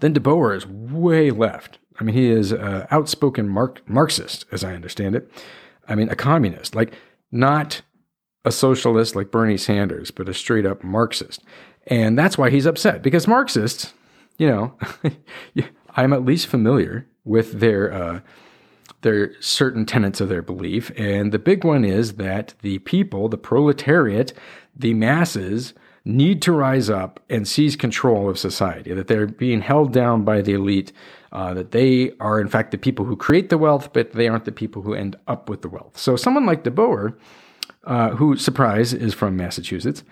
Then 0.00 0.12
De 0.12 0.20
Boer 0.20 0.54
is 0.54 0.66
way 0.66 1.30
left. 1.30 1.78
I 1.98 2.04
mean, 2.04 2.14
he 2.14 2.28
is 2.28 2.52
an 2.52 2.86
outspoken 2.90 3.48
Marxist, 3.48 4.44
as 4.52 4.62
I 4.62 4.74
understand 4.74 5.14
it. 5.14 5.30
I 5.88 5.94
mean, 5.94 6.08
a 6.10 6.16
communist, 6.16 6.74
like 6.74 6.92
not 7.32 7.82
a 8.44 8.52
socialist 8.52 9.16
like 9.16 9.30
Bernie 9.30 9.56
Sanders, 9.56 10.10
but 10.10 10.28
a 10.28 10.34
straight 10.34 10.66
up 10.66 10.84
Marxist. 10.84 11.42
And 11.86 12.18
that's 12.18 12.38
why 12.38 12.50
he's 12.50 12.66
upset 12.66 13.02
because 13.02 13.26
Marxists, 13.26 13.92
you 14.38 14.46
know, 14.46 14.74
I'm 15.96 16.12
at 16.12 16.24
least 16.24 16.46
familiar 16.46 17.06
with 17.24 17.60
their 17.60 17.92
uh, 17.92 18.20
their 19.02 19.40
certain 19.40 19.84
tenets 19.84 20.20
of 20.20 20.28
their 20.28 20.42
belief. 20.42 20.90
And 20.96 21.30
the 21.30 21.38
big 21.38 21.62
one 21.62 21.84
is 21.84 22.14
that 22.14 22.54
the 22.62 22.78
people, 22.80 23.28
the 23.28 23.36
proletariat, 23.36 24.32
the 24.74 24.94
masses, 24.94 25.74
need 26.06 26.42
to 26.42 26.52
rise 26.52 26.90
up 26.90 27.20
and 27.30 27.46
seize 27.46 27.76
control 27.76 28.28
of 28.28 28.38
society, 28.38 28.92
that 28.92 29.06
they're 29.06 29.26
being 29.26 29.60
held 29.60 29.92
down 29.92 30.24
by 30.24 30.42
the 30.42 30.52
elite, 30.52 30.92
uh, 31.32 31.54
that 31.54 31.70
they 31.70 32.12
are, 32.20 32.40
in 32.40 32.48
fact, 32.48 32.70
the 32.70 32.78
people 32.78 33.04
who 33.04 33.16
create 33.16 33.48
the 33.48 33.58
wealth, 33.58 33.92
but 33.92 34.12
they 34.12 34.28
aren't 34.28 34.44
the 34.44 34.52
people 34.52 34.82
who 34.82 34.94
end 34.94 35.16
up 35.28 35.48
with 35.48 35.62
the 35.62 35.68
wealth. 35.68 35.96
So, 35.96 36.16
someone 36.16 36.46
like 36.46 36.62
De 36.62 36.70
Boer, 36.70 37.16
uh, 37.86 38.10
who, 38.10 38.36
surprise, 38.36 38.92
is 38.92 39.14
from 39.14 39.36
Massachusetts, 39.36 40.02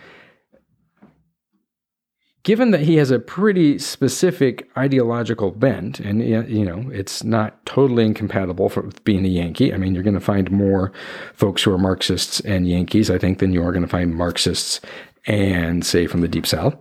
given 2.43 2.73
that 2.73 2.81
he 2.81 2.97
has 2.97 3.11
a 3.11 3.19
pretty 3.19 3.79
specific 3.79 4.69
ideological 4.77 5.51
bent, 5.53 6.01
and 6.01 6.23
you 6.23 6.65
know 6.65 6.91
it's 6.91 7.23
not 7.23 7.65
totally 7.67 8.05
incompatible 8.05 8.71
with 8.75 9.03
being 9.05 9.25
a 9.25 9.29
Yankee. 9.29 9.73
I 9.73 9.77
mean, 9.77 9.95
you're 9.95 10.03
going 10.03 10.15
to 10.15 10.21
find 10.21 10.51
more 10.51 10.93
folks 11.35 11.63
who 11.63 11.73
are 11.73 11.79
Marxists 11.79 12.41
and 12.41 12.69
Yankees, 12.69 13.11
I 13.11 13.19
think, 13.19 13.39
than 13.39 13.53
you 13.53 13.63
are 13.63 13.73
going 13.73 13.85
to 13.85 13.89
find 13.89 14.15
Marxists 14.15 14.81
and 15.27 15.87
say 15.87 16.07
from 16.07 16.21
the 16.21 16.29
Deep 16.29 16.47
South. 16.47 16.77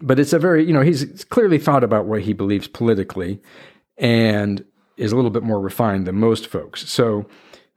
But 0.00 0.18
it's 0.18 0.32
a 0.32 0.38
very, 0.38 0.64
you 0.64 0.72
know, 0.72 0.80
he's 0.80 1.24
clearly 1.24 1.58
thought 1.58 1.84
about 1.84 2.06
what 2.06 2.22
he 2.22 2.32
believes 2.32 2.66
politically, 2.66 3.40
and 3.96 4.64
is 4.96 5.12
a 5.12 5.16
little 5.16 5.30
bit 5.30 5.42
more 5.42 5.60
refined 5.60 6.06
than 6.06 6.16
most 6.16 6.46
folks. 6.46 6.88
So 6.90 7.26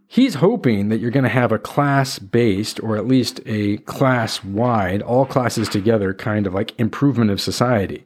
he's 0.07 0.35
hoping 0.35 0.89
that 0.89 0.99
you're 0.99 1.11
going 1.11 1.23
to 1.23 1.29
have 1.29 1.51
a 1.51 1.59
class 1.59 2.17
based 2.17 2.81
or 2.81 2.95
at 2.95 3.07
least 3.07 3.41
a 3.45 3.77
class 3.79 4.43
wide, 4.43 5.01
all 5.01 5.25
classes 5.25 5.67
together 5.69 6.13
kind 6.13 6.47
of 6.47 6.53
like 6.53 6.77
improvement 6.79 7.29
of 7.29 7.41
society. 7.41 8.05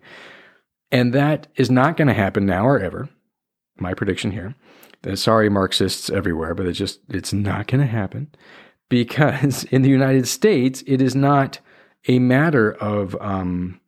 And 0.91 1.13
that 1.13 1.47
is 1.55 1.69
not 1.69 1.95
going 1.95 2.07
to 2.07 2.13
happen 2.13 2.45
now 2.45 2.65
or 2.65 2.79
ever. 2.79 3.07
My 3.77 3.93
prediction 3.93 4.31
here. 4.31 4.55
Sorry, 5.15 5.49
Marxists 5.49 6.09
everywhere, 6.09 6.53
but 6.53 6.65
it's 6.65 6.77
just, 6.77 6.99
it's 7.09 7.33
not 7.33 7.67
going 7.67 7.81
to 7.81 7.87
happen 7.87 8.29
because 8.89 9.63
in 9.71 9.83
the 9.83 9.89
United 9.89 10.27
States, 10.27 10.83
it 10.85 11.01
is 11.01 11.15
not 11.15 11.59
a 12.07 12.19
matter 12.19 12.73
of 12.73 13.15
um, 13.21 13.79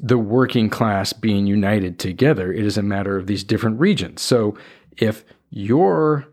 the 0.00 0.18
working 0.18 0.68
class 0.68 1.12
being 1.12 1.46
united 1.46 1.98
together. 1.98 2.52
It 2.52 2.64
is 2.64 2.76
a 2.76 2.82
matter 2.82 3.16
of 3.16 3.26
these 3.26 3.44
different 3.44 3.78
regions. 3.78 4.22
So 4.22 4.56
if 4.96 5.24
your 5.50 6.26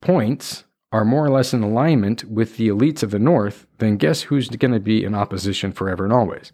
points 0.00 0.64
are 0.92 1.04
more 1.04 1.24
or 1.24 1.30
less 1.30 1.52
in 1.52 1.62
alignment 1.62 2.24
with 2.24 2.56
the 2.56 2.68
elites 2.68 3.02
of 3.02 3.10
the 3.10 3.18
North, 3.18 3.66
then 3.78 3.96
guess 3.96 4.22
who's 4.22 4.48
going 4.48 4.72
to 4.72 4.80
be 4.80 5.04
in 5.04 5.14
opposition 5.14 5.72
forever 5.72 6.04
and 6.04 6.12
always? 6.12 6.52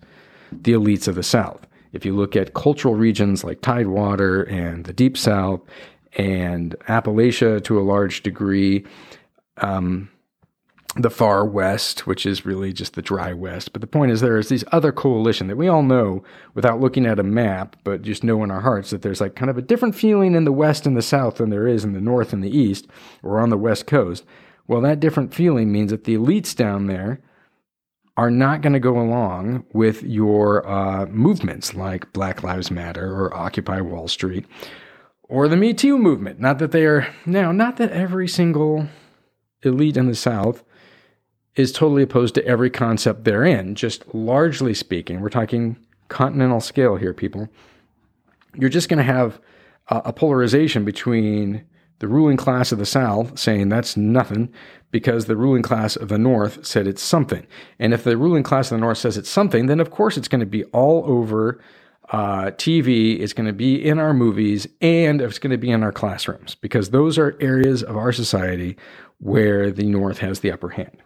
The 0.50 0.72
elites 0.72 1.08
of 1.08 1.14
the 1.14 1.22
South. 1.22 1.66
If 1.92 2.04
you 2.04 2.16
look 2.16 2.34
at 2.34 2.54
cultural 2.54 2.94
regions 2.94 3.44
like 3.44 3.60
Tidewater 3.60 4.42
and 4.44 4.84
the 4.84 4.92
Deep 4.92 5.16
South 5.16 5.60
and 6.16 6.74
Appalachia 6.88 7.62
to 7.64 7.78
a 7.78 7.82
large 7.82 8.22
degree, 8.22 8.84
um, 9.58 10.10
the 10.96 11.10
far 11.10 11.44
west, 11.44 12.06
which 12.06 12.26
is 12.26 12.44
really 12.44 12.72
just 12.72 12.94
the 12.94 13.02
dry 13.02 13.32
west. 13.32 13.72
But 13.72 13.80
the 13.80 13.86
point 13.86 14.12
is, 14.12 14.20
there 14.20 14.38
is 14.38 14.50
this 14.50 14.64
other 14.72 14.92
coalition 14.92 15.46
that 15.46 15.56
we 15.56 15.68
all 15.68 15.82
know 15.82 16.22
without 16.54 16.80
looking 16.80 17.06
at 17.06 17.18
a 17.18 17.22
map, 17.22 17.76
but 17.82 18.02
just 18.02 18.22
know 18.22 18.44
in 18.44 18.50
our 18.50 18.60
hearts 18.60 18.90
that 18.90 19.00
there's 19.00 19.20
like 19.20 19.34
kind 19.34 19.50
of 19.50 19.56
a 19.56 19.62
different 19.62 19.94
feeling 19.94 20.34
in 20.34 20.44
the 20.44 20.52
west 20.52 20.86
and 20.86 20.96
the 20.96 21.02
south 21.02 21.36
than 21.36 21.50
there 21.50 21.66
is 21.66 21.84
in 21.84 21.94
the 21.94 22.00
north 22.00 22.32
and 22.32 22.44
the 22.44 22.56
east 22.56 22.86
or 23.22 23.40
on 23.40 23.48
the 23.48 23.56
west 23.56 23.86
coast. 23.86 24.24
Well, 24.66 24.82
that 24.82 25.00
different 25.00 25.34
feeling 25.34 25.72
means 25.72 25.90
that 25.90 26.04
the 26.04 26.14
elites 26.14 26.54
down 26.54 26.86
there 26.86 27.20
are 28.16 28.30
not 28.30 28.60
going 28.60 28.74
to 28.74 28.80
go 28.80 28.98
along 28.98 29.64
with 29.72 30.02
your 30.02 30.68
uh, 30.68 31.06
movements 31.06 31.74
like 31.74 32.12
Black 32.12 32.42
Lives 32.42 32.70
Matter 32.70 33.10
or 33.18 33.34
Occupy 33.34 33.80
Wall 33.80 34.08
Street 34.08 34.44
or 35.22 35.48
the 35.48 35.56
Me 35.56 35.72
Too 35.72 35.96
movement. 35.96 36.38
Not 36.38 36.58
that 36.58 36.72
they 36.72 36.84
are 36.84 37.12
now, 37.24 37.50
not 37.50 37.78
that 37.78 37.90
every 37.90 38.28
single 38.28 38.88
elite 39.62 39.96
in 39.96 40.06
the 40.06 40.14
South 40.14 40.62
is 41.54 41.72
totally 41.72 42.02
opposed 42.02 42.34
to 42.34 42.46
every 42.46 42.70
concept 42.70 43.24
therein. 43.24 43.74
Just 43.74 44.14
largely 44.14 44.74
speaking, 44.74 45.20
we're 45.20 45.28
talking 45.28 45.76
continental 46.08 46.60
scale 46.60 46.96
here, 46.96 47.12
people. 47.12 47.48
You're 48.54 48.70
just 48.70 48.88
going 48.88 48.98
to 48.98 49.04
have 49.04 49.40
a, 49.88 50.12
polarization 50.12 50.84
between 50.84 51.64
the 51.98 52.08
ruling 52.08 52.36
class 52.36 52.72
of 52.72 52.78
the 52.78 52.86
South 52.86 53.38
saying 53.38 53.68
that's 53.68 53.96
nothing 53.96 54.52
because 54.90 55.24
the 55.24 55.36
ruling 55.36 55.62
class 55.62 55.96
of 55.96 56.08
the 56.08 56.18
North 56.18 56.64
said 56.66 56.86
it's 56.86 57.02
something. 57.02 57.46
And 57.78 57.94
if 57.94 58.04
the 58.04 58.16
ruling 58.16 58.42
class 58.42 58.70
of 58.70 58.76
the 58.76 58.80
North 58.80 58.98
says 58.98 59.16
it's 59.16 59.30
something, 59.30 59.66
then 59.66 59.80
of 59.80 59.90
course 59.90 60.16
it's 60.16 60.28
going 60.28 60.40
to 60.40 60.46
be 60.46 60.64
all 60.66 61.04
over 61.06 61.62
uh, 62.10 62.50
TV, 62.52 63.20
it's 63.20 63.32
going 63.32 63.46
to 63.46 63.54
be 63.54 63.82
in 63.82 63.98
our 63.98 64.12
movies, 64.12 64.66
and 64.82 65.22
it's 65.22 65.38
going 65.38 65.50
to 65.50 65.56
be 65.56 65.70
in 65.70 65.82
our 65.82 65.92
classrooms 65.92 66.54
because 66.56 66.90
those 66.90 67.16
are 67.16 67.36
areas 67.40 67.82
of 67.82 67.96
our 67.96 68.12
society 68.12 68.76
where 69.18 69.70
the 69.70 69.86
North 69.86 70.18
has 70.18 70.40
the 70.40 70.52
upper 70.52 70.70
hand. 70.70 70.98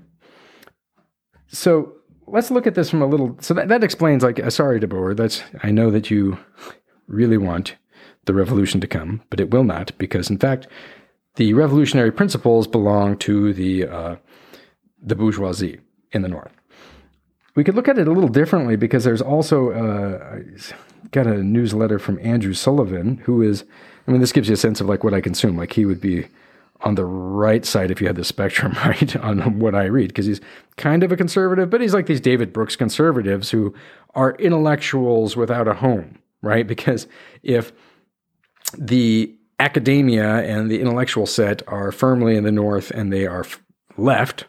So 1.48 1.92
let's 2.26 2.50
look 2.50 2.66
at 2.66 2.74
this 2.74 2.90
from 2.90 3.02
a 3.02 3.06
little. 3.06 3.36
So 3.40 3.54
that, 3.54 3.68
that 3.68 3.84
explains, 3.84 4.22
like, 4.22 4.40
uh, 4.40 4.50
sorry, 4.50 4.80
DeBoer, 4.80 5.16
that's, 5.16 5.42
I 5.62 5.70
know 5.70 5.90
that 5.90 6.10
you 6.10 6.38
really 7.06 7.38
want 7.38 7.76
the 8.24 8.34
revolution 8.34 8.80
to 8.80 8.86
come, 8.86 9.22
but 9.30 9.40
it 9.40 9.50
will 9.50 9.64
not, 9.64 9.96
because 9.98 10.28
in 10.30 10.38
fact, 10.38 10.66
the 11.36 11.52
revolutionary 11.52 12.10
principles 12.10 12.66
belong 12.66 13.16
to 13.18 13.52
the, 13.52 13.86
uh, 13.86 14.16
the 15.00 15.14
bourgeoisie 15.14 15.80
in 16.12 16.22
the 16.22 16.28
North. 16.28 16.52
We 17.54 17.64
could 17.64 17.74
look 17.74 17.88
at 17.88 17.98
it 17.98 18.08
a 18.08 18.12
little 18.12 18.28
differently 18.28 18.76
because 18.76 19.04
there's 19.04 19.22
also 19.22 19.70
uh, 19.70 20.36
I 20.36 20.42
got 21.10 21.26
a 21.26 21.42
newsletter 21.42 21.98
from 21.98 22.18
Andrew 22.20 22.52
Sullivan, 22.52 23.18
who 23.18 23.42
is, 23.42 23.64
I 24.06 24.10
mean, 24.10 24.20
this 24.20 24.32
gives 24.32 24.48
you 24.48 24.54
a 24.54 24.58
sense 24.58 24.80
of 24.80 24.88
like 24.88 25.04
what 25.04 25.14
I 25.14 25.20
consume. 25.20 25.56
Like 25.56 25.72
he 25.72 25.86
would 25.86 26.00
be 26.00 26.26
on 26.82 26.94
the 26.94 27.04
right 27.04 27.64
side 27.64 27.90
if 27.90 28.00
you 28.00 28.06
had 28.06 28.16
the 28.16 28.24
spectrum 28.24 28.72
right 28.84 29.16
on 29.16 29.58
what 29.58 29.74
I 29.74 29.84
read 29.84 30.08
because 30.08 30.26
he's 30.26 30.40
kind 30.76 31.02
of 31.02 31.12
a 31.12 31.16
conservative, 31.16 31.70
but 31.70 31.80
he's 31.80 31.94
like 31.94 32.06
these 32.06 32.20
David 32.20 32.52
Brooks 32.52 32.76
conservatives 32.76 33.50
who 33.50 33.74
are 34.14 34.34
intellectuals 34.36 35.36
without 35.36 35.68
a 35.68 35.74
home, 35.74 36.18
right? 36.42 36.66
Because 36.76 37.06
if 37.42 37.72
the 38.76 39.34
academia 39.58 40.42
and 40.42 40.70
the 40.70 40.80
intellectual 40.80 41.26
set 41.26 41.62
are 41.66 41.92
firmly 41.92 42.36
in 42.36 42.44
the 42.44 42.52
north 42.52 42.90
and 42.90 43.12
they 43.12 43.26
are 43.26 43.46
left, 43.96 44.44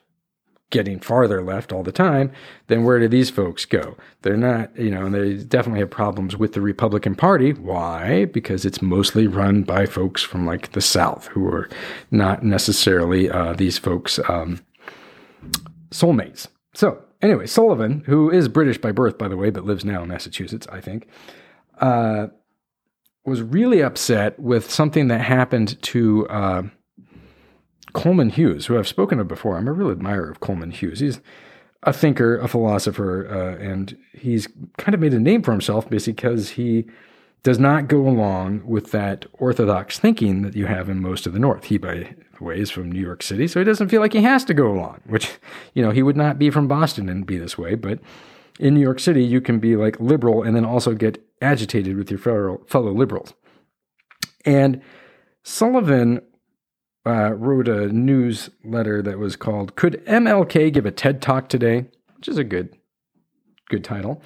getting 0.69 0.99
farther 0.99 1.41
left 1.41 1.71
all 1.71 1.83
the 1.83 1.91
time, 1.91 2.31
then 2.67 2.83
where 2.83 2.99
do 2.99 3.07
these 3.07 3.29
folks 3.29 3.63
go? 3.65 3.95
They're 4.21 4.35
not, 4.35 4.77
you 4.77 4.91
know, 4.91 5.05
and 5.05 5.15
they 5.15 5.35
definitely 5.35 5.79
have 5.79 5.89
problems 5.89 6.35
with 6.35 6.53
the 6.53 6.61
Republican 6.61 7.15
Party. 7.15 7.53
Why? 7.53 8.25
Because 8.25 8.65
it's 8.65 8.81
mostly 8.81 9.27
run 9.27 9.63
by 9.63 9.85
folks 9.85 10.21
from 10.21 10.45
like 10.45 10.73
the 10.73 10.81
South 10.81 11.27
who 11.27 11.47
are 11.47 11.69
not 12.11 12.43
necessarily 12.43 13.29
uh, 13.29 13.53
these 13.53 13.77
folks' 13.77 14.19
um, 14.27 14.59
soulmates. 15.91 16.47
So, 16.73 17.01
anyway, 17.21 17.47
Sullivan, 17.47 18.03
who 18.05 18.29
is 18.29 18.49
British 18.49 18.77
by 18.77 18.91
birth, 18.91 19.17
by 19.17 19.29
the 19.29 19.37
way, 19.37 19.49
but 19.49 19.63
lives 19.63 19.85
now 19.85 20.03
in 20.03 20.09
Massachusetts, 20.09 20.67
I 20.69 20.81
think, 20.81 21.07
uh, 21.79 22.27
was 23.23 23.41
really 23.41 23.81
upset 23.81 24.37
with 24.37 24.69
something 24.69 25.07
that 25.07 25.21
happened 25.21 25.81
to. 25.83 26.27
Uh, 26.27 26.63
Coleman 27.97 28.29
Hughes, 28.29 28.67
who 28.67 28.77
I've 28.77 28.87
spoken 28.87 29.19
of 29.19 29.27
before. 29.27 29.57
I'm 29.57 29.67
a 29.67 29.73
real 29.73 29.89
admirer 29.89 30.29
of 30.29 30.39
Coleman 30.39 30.69
Hughes. 30.69 30.99
He's 30.99 31.19
a 31.81 31.91
thinker, 31.91 32.37
a 32.37 32.47
philosopher, 32.47 33.27
uh, 33.27 33.63
and 33.63 33.97
he's 34.13 34.47
kind 34.77 34.93
of 34.93 35.01
made 35.01 35.15
a 35.15 35.19
name 35.19 35.41
for 35.41 35.51
himself 35.51 35.89
because 35.89 36.49
he 36.51 36.85
does 37.41 37.57
not 37.57 37.87
go 37.87 38.07
along 38.07 38.61
with 38.67 38.91
that 38.91 39.25
orthodox 39.33 39.97
thinking 39.97 40.43
that 40.43 40.55
you 40.55 40.67
have 40.67 40.89
in 40.89 41.01
most 41.01 41.25
of 41.25 41.33
the 41.33 41.39
North. 41.39 41.65
He, 41.65 41.79
by 41.79 42.15
the 42.37 42.43
way, 42.43 42.59
is 42.59 42.69
from 42.69 42.91
New 42.91 43.01
York 43.01 43.23
City, 43.23 43.47
so 43.47 43.59
he 43.59 43.63
doesn't 43.63 43.89
feel 43.89 44.01
like 44.01 44.13
he 44.13 44.21
has 44.21 44.43
to 44.45 44.53
go 44.53 44.71
along, 44.71 45.01
which, 45.07 45.31
you 45.73 45.81
know, 45.81 45.89
he 45.89 46.03
would 46.03 46.17
not 46.17 46.37
be 46.37 46.51
from 46.51 46.67
Boston 46.67 47.09
and 47.09 47.25
be 47.25 47.39
this 47.39 47.57
way. 47.57 47.73
But 47.73 47.99
in 48.59 48.75
New 48.75 48.81
York 48.81 48.99
City, 48.99 49.23
you 49.23 49.41
can 49.41 49.57
be 49.57 49.75
like 49.75 49.99
liberal 49.99 50.43
and 50.43 50.55
then 50.55 50.65
also 50.65 50.93
get 50.93 51.23
agitated 51.41 51.97
with 51.97 52.11
your 52.11 52.19
fellow, 52.19 52.61
fellow 52.67 52.91
liberals. 52.91 53.33
And 54.45 54.81
Sullivan 55.41 56.21
uh, 57.07 57.31
wrote 57.31 57.67
a 57.67 57.87
newsletter 57.87 59.01
that 59.01 59.17
was 59.17 59.35
called 59.35 59.75
"Could 59.75 60.03
MLK 60.05 60.73
Give 60.73 60.85
a 60.85 60.91
TED 60.91 61.21
Talk 61.21 61.49
Today?" 61.49 61.85
which 62.17 62.27
is 62.27 62.37
a 62.37 62.43
good, 62.43 62.75
good 63.69 63.83
title. 63.83 64.21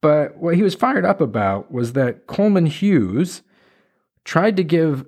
But 0.00 0.36
what 0.36 0.54
he 0.54 0.62
was 0.62 0.74
fired 0.74 1.04
up 1.04 1.20
about 1.20 1.72
was 1.72 1.94
that 1.94 2.26
Coleman 2.26 2.66
Hughes 2.66 3.42
tried 4.24 4.56
to 4.56 4.64
give 4.64 5.06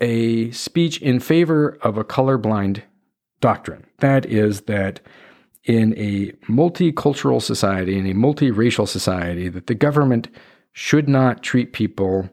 a 0.00 0.50
speech 0.52 1.00
in 1.00 1.18
favor 1.20 1.78
of 1.82 1.96
a 1.96 2.04
colorblind 2.04 2.82
doctrine. 3.40 3.84
That 3.98 4.26
is 4.26 4.62
that 4.62 5.00
in 5.64 5.94
a 5.98 6.32
multicultural 6.48 7.40
society, 7.40 7.98
in 7.98 8.06
a 8.06 8.14
multiracial 8.14 8.86
society, 8.86 9.48
that 9.48 9.66
the 9.66 9.74
government 9.74 10.28
should 10.72 11.08
not 11.08 11.42
treat 11.42 11.72
people 11.72 12.28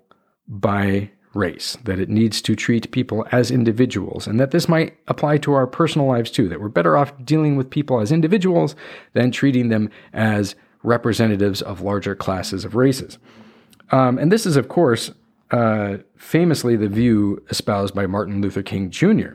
by 0.48 1.12
race, 1.34 1.78
that 1.84 2.00
it 2.00 2.10
needs 2.10 2.42
to 2.42 2.56
treat 2.56 2.92
people 2.92 3.26
as 3.32 3.52
individuals, 3.52 4.28
and 4.28 4.40
that 4.40 4.52
this 4.52 4.68
might 4.68 4.98
apply 5.08 5.38
to 5.40 5.54
our 5.54 5.68
personal 5.68 6.08
lives 6.08 6.32
too, 6.32 6.50
that 6.50 6.60
we're 6.60 6.70
better 6.70 6.98
off 6.98 7.14
dealing 7.24 7.56
with 7.56 7.70
people 7.70 8.00
as 8.00 8.12
individuals 8.12 8.76
than 9.14 9.32
treating 9.32 9.70
them 9.70 9.90
as 10.14 10.56
representatives 10.84 11.62
of 11.62 11.82
larger 11.82 12.16
classes 12.16 12.66
of 12.66 12.76
races. 12.76 13.18
Um, 13.92 14.18
and 14.18 14.32
this 14.32 14.46
is, 14.46 14.56
of 14.56 14.68
course, 14.68 15.12
uh, 15.52 15.98
famously 16.16 16.76
the 16.76 16.88
view 16.88 17.44
espoused 17.50 17.94
by 17.94 18.08
Martin 18.08 18.42
Luther 18.42 18.64
King 18.64 18.90
Jr. 18.90 19.34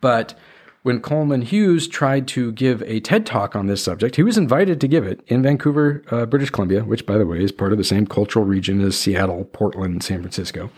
But 0.00 0.34
when 0.82 1.00
Coleman 1.00 1.42
Hughes 1.42 1.86
tried 1.86 2.26
to 2.28 2.52
give 2.52 2.82
a 2.82 3.00
TED 3.00 3.26
talk 3.26 3.54
on 3.54 3.66
this 3.66 3.82
subject, 3.82 4.16
he 4.16 4.22
was 4.22 4.38
invited 4.38 4.80
to 4.80 4.88
give 4.88 5.06
it 5.06 5.20
in 5.26 5.42
Vancouver, 5.42 6.02
uh, 6.10 6.24
British 6.26 6.50
Columbia, 6.50 6.84
which, 6.84 7.04
by 7.04 7.18
the 7.18 7.26
way, 7.26 7.42
is 7.42 7.52
part 7.52 7.72
of 7.72 7.78
the 7.78 7.84
same 7.84 8.06
cultural 8.06 8.44
region 8.44 8.80
as 8.80 8.98
Seattle, 8.98 9.44
Portland, 9.44 10.02
San 10.02 10.20
Francisco. 10.20 10.70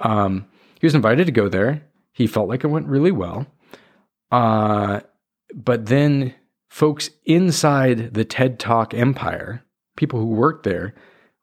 Um, 0.00 0.46
he 0.80 0.86
was 0.86 0.94
invited 0.94 1.26
to 1.26 1.32
go 1.32 1.48
there. 1.48 1.82
He 2.12 2.26
felt 2.26 2.48
like 2.48 2.64
it 2.64 2.68
went 2.68 2.86
really 2.86 3.12
well. 3.12 3.46
Uh, 4.30 5.00
but 5.54 5.86
then 5.86 6.34
folks 6.68 7.10
inside 7.24 8.14
the 8.14 8.24
TED 8.24 8.58
Talk 8.58 8.94
empire, 8.94 9.62
people 9.96 10.18
who 10.18 10.26
worked 10.26 10.64
there, 10.64 10.94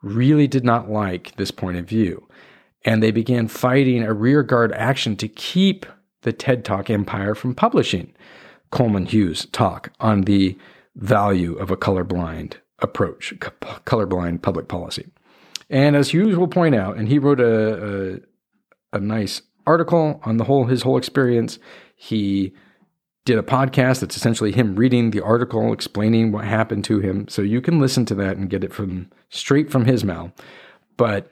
really 0.01 0.47
did 0.47 0.65
not 0.65 0.89
like 0.89 1.35
this 1.35 1.51
point 1.51 1.77
of 1.77 1.87
view. 1.87 2.27
And 2.85 3.01
they 3.01 3.11
began 3.11 3.47
fighting 3.47 4.03
a 4.03 4.13
rearguard 4.13 4.73
action 4.73 5.15
to 5.17 5.27
keep 5.27 5.85
the 6.23 6.33
TED 6.33 6.65
Talk 6.65 6.89
empire 6.89 7.35
from 7.35 7.55
publishing 7.55 8.13
Coleman 8.71 9.05
Hughes' 9.05 9.45
talk 9.51 9.91
on 9.99 10.21
the 10.21 10.57
value 10.95 11.55
of 11.55 11.71
a 11.71 11.77
colorblind 11.77 12.55
approach, 12.79 13.33
colorblind 13.39 14.41
public 14.41 14.67
policy. 14.67 15.07
And 15.69 15.95
as 15.95 16.09
Hughes 16.09 16.35
will 16.35 16.47
point 16.47 16.75
out, 16.75 16.97
and 16.97 17.07
he 17.07 17.19
wrote 17.19 17.39
a, 17.39 18.15
a, 18.93 18.97
a 18.97 18.99
nice 18.99 19.41
article 19.65 20.19
on 20.23 20.37
the 20.37 20.43
whole 20.43 20.65
his 20.65 20.81
whole 20.81 20.97
experience, 20.97 21.59
He 21.95 22.53
did 23.25 23.37
a 23.37 23.43
podcast 23.43 24.01
that's 24.01 24.17
essentially 24.17 24.51
him 24.51 24.75
reading 24.75 25.11
the 25.11 25.21
article, 25.21 25.71
explaining 25.71 26.31
what 26.31 26.43
happened 26.43 26.83
to 26.85 26.99
him. 26.99 27.27
So 27.29 27.41
you 27.41 27.61
can 27.61 27.79
listen 27.79 28.05
to 28.07 28.15
that 28.15 28.35
and 28.35 28.49
get 28.49 28.63
it 28.63 28.73
from 28.73 29.09
straight 29.29 29.71
from 29.71 29.85
his 29.85 30.03
mouth. 30.03 30.31
But 30.97 31.31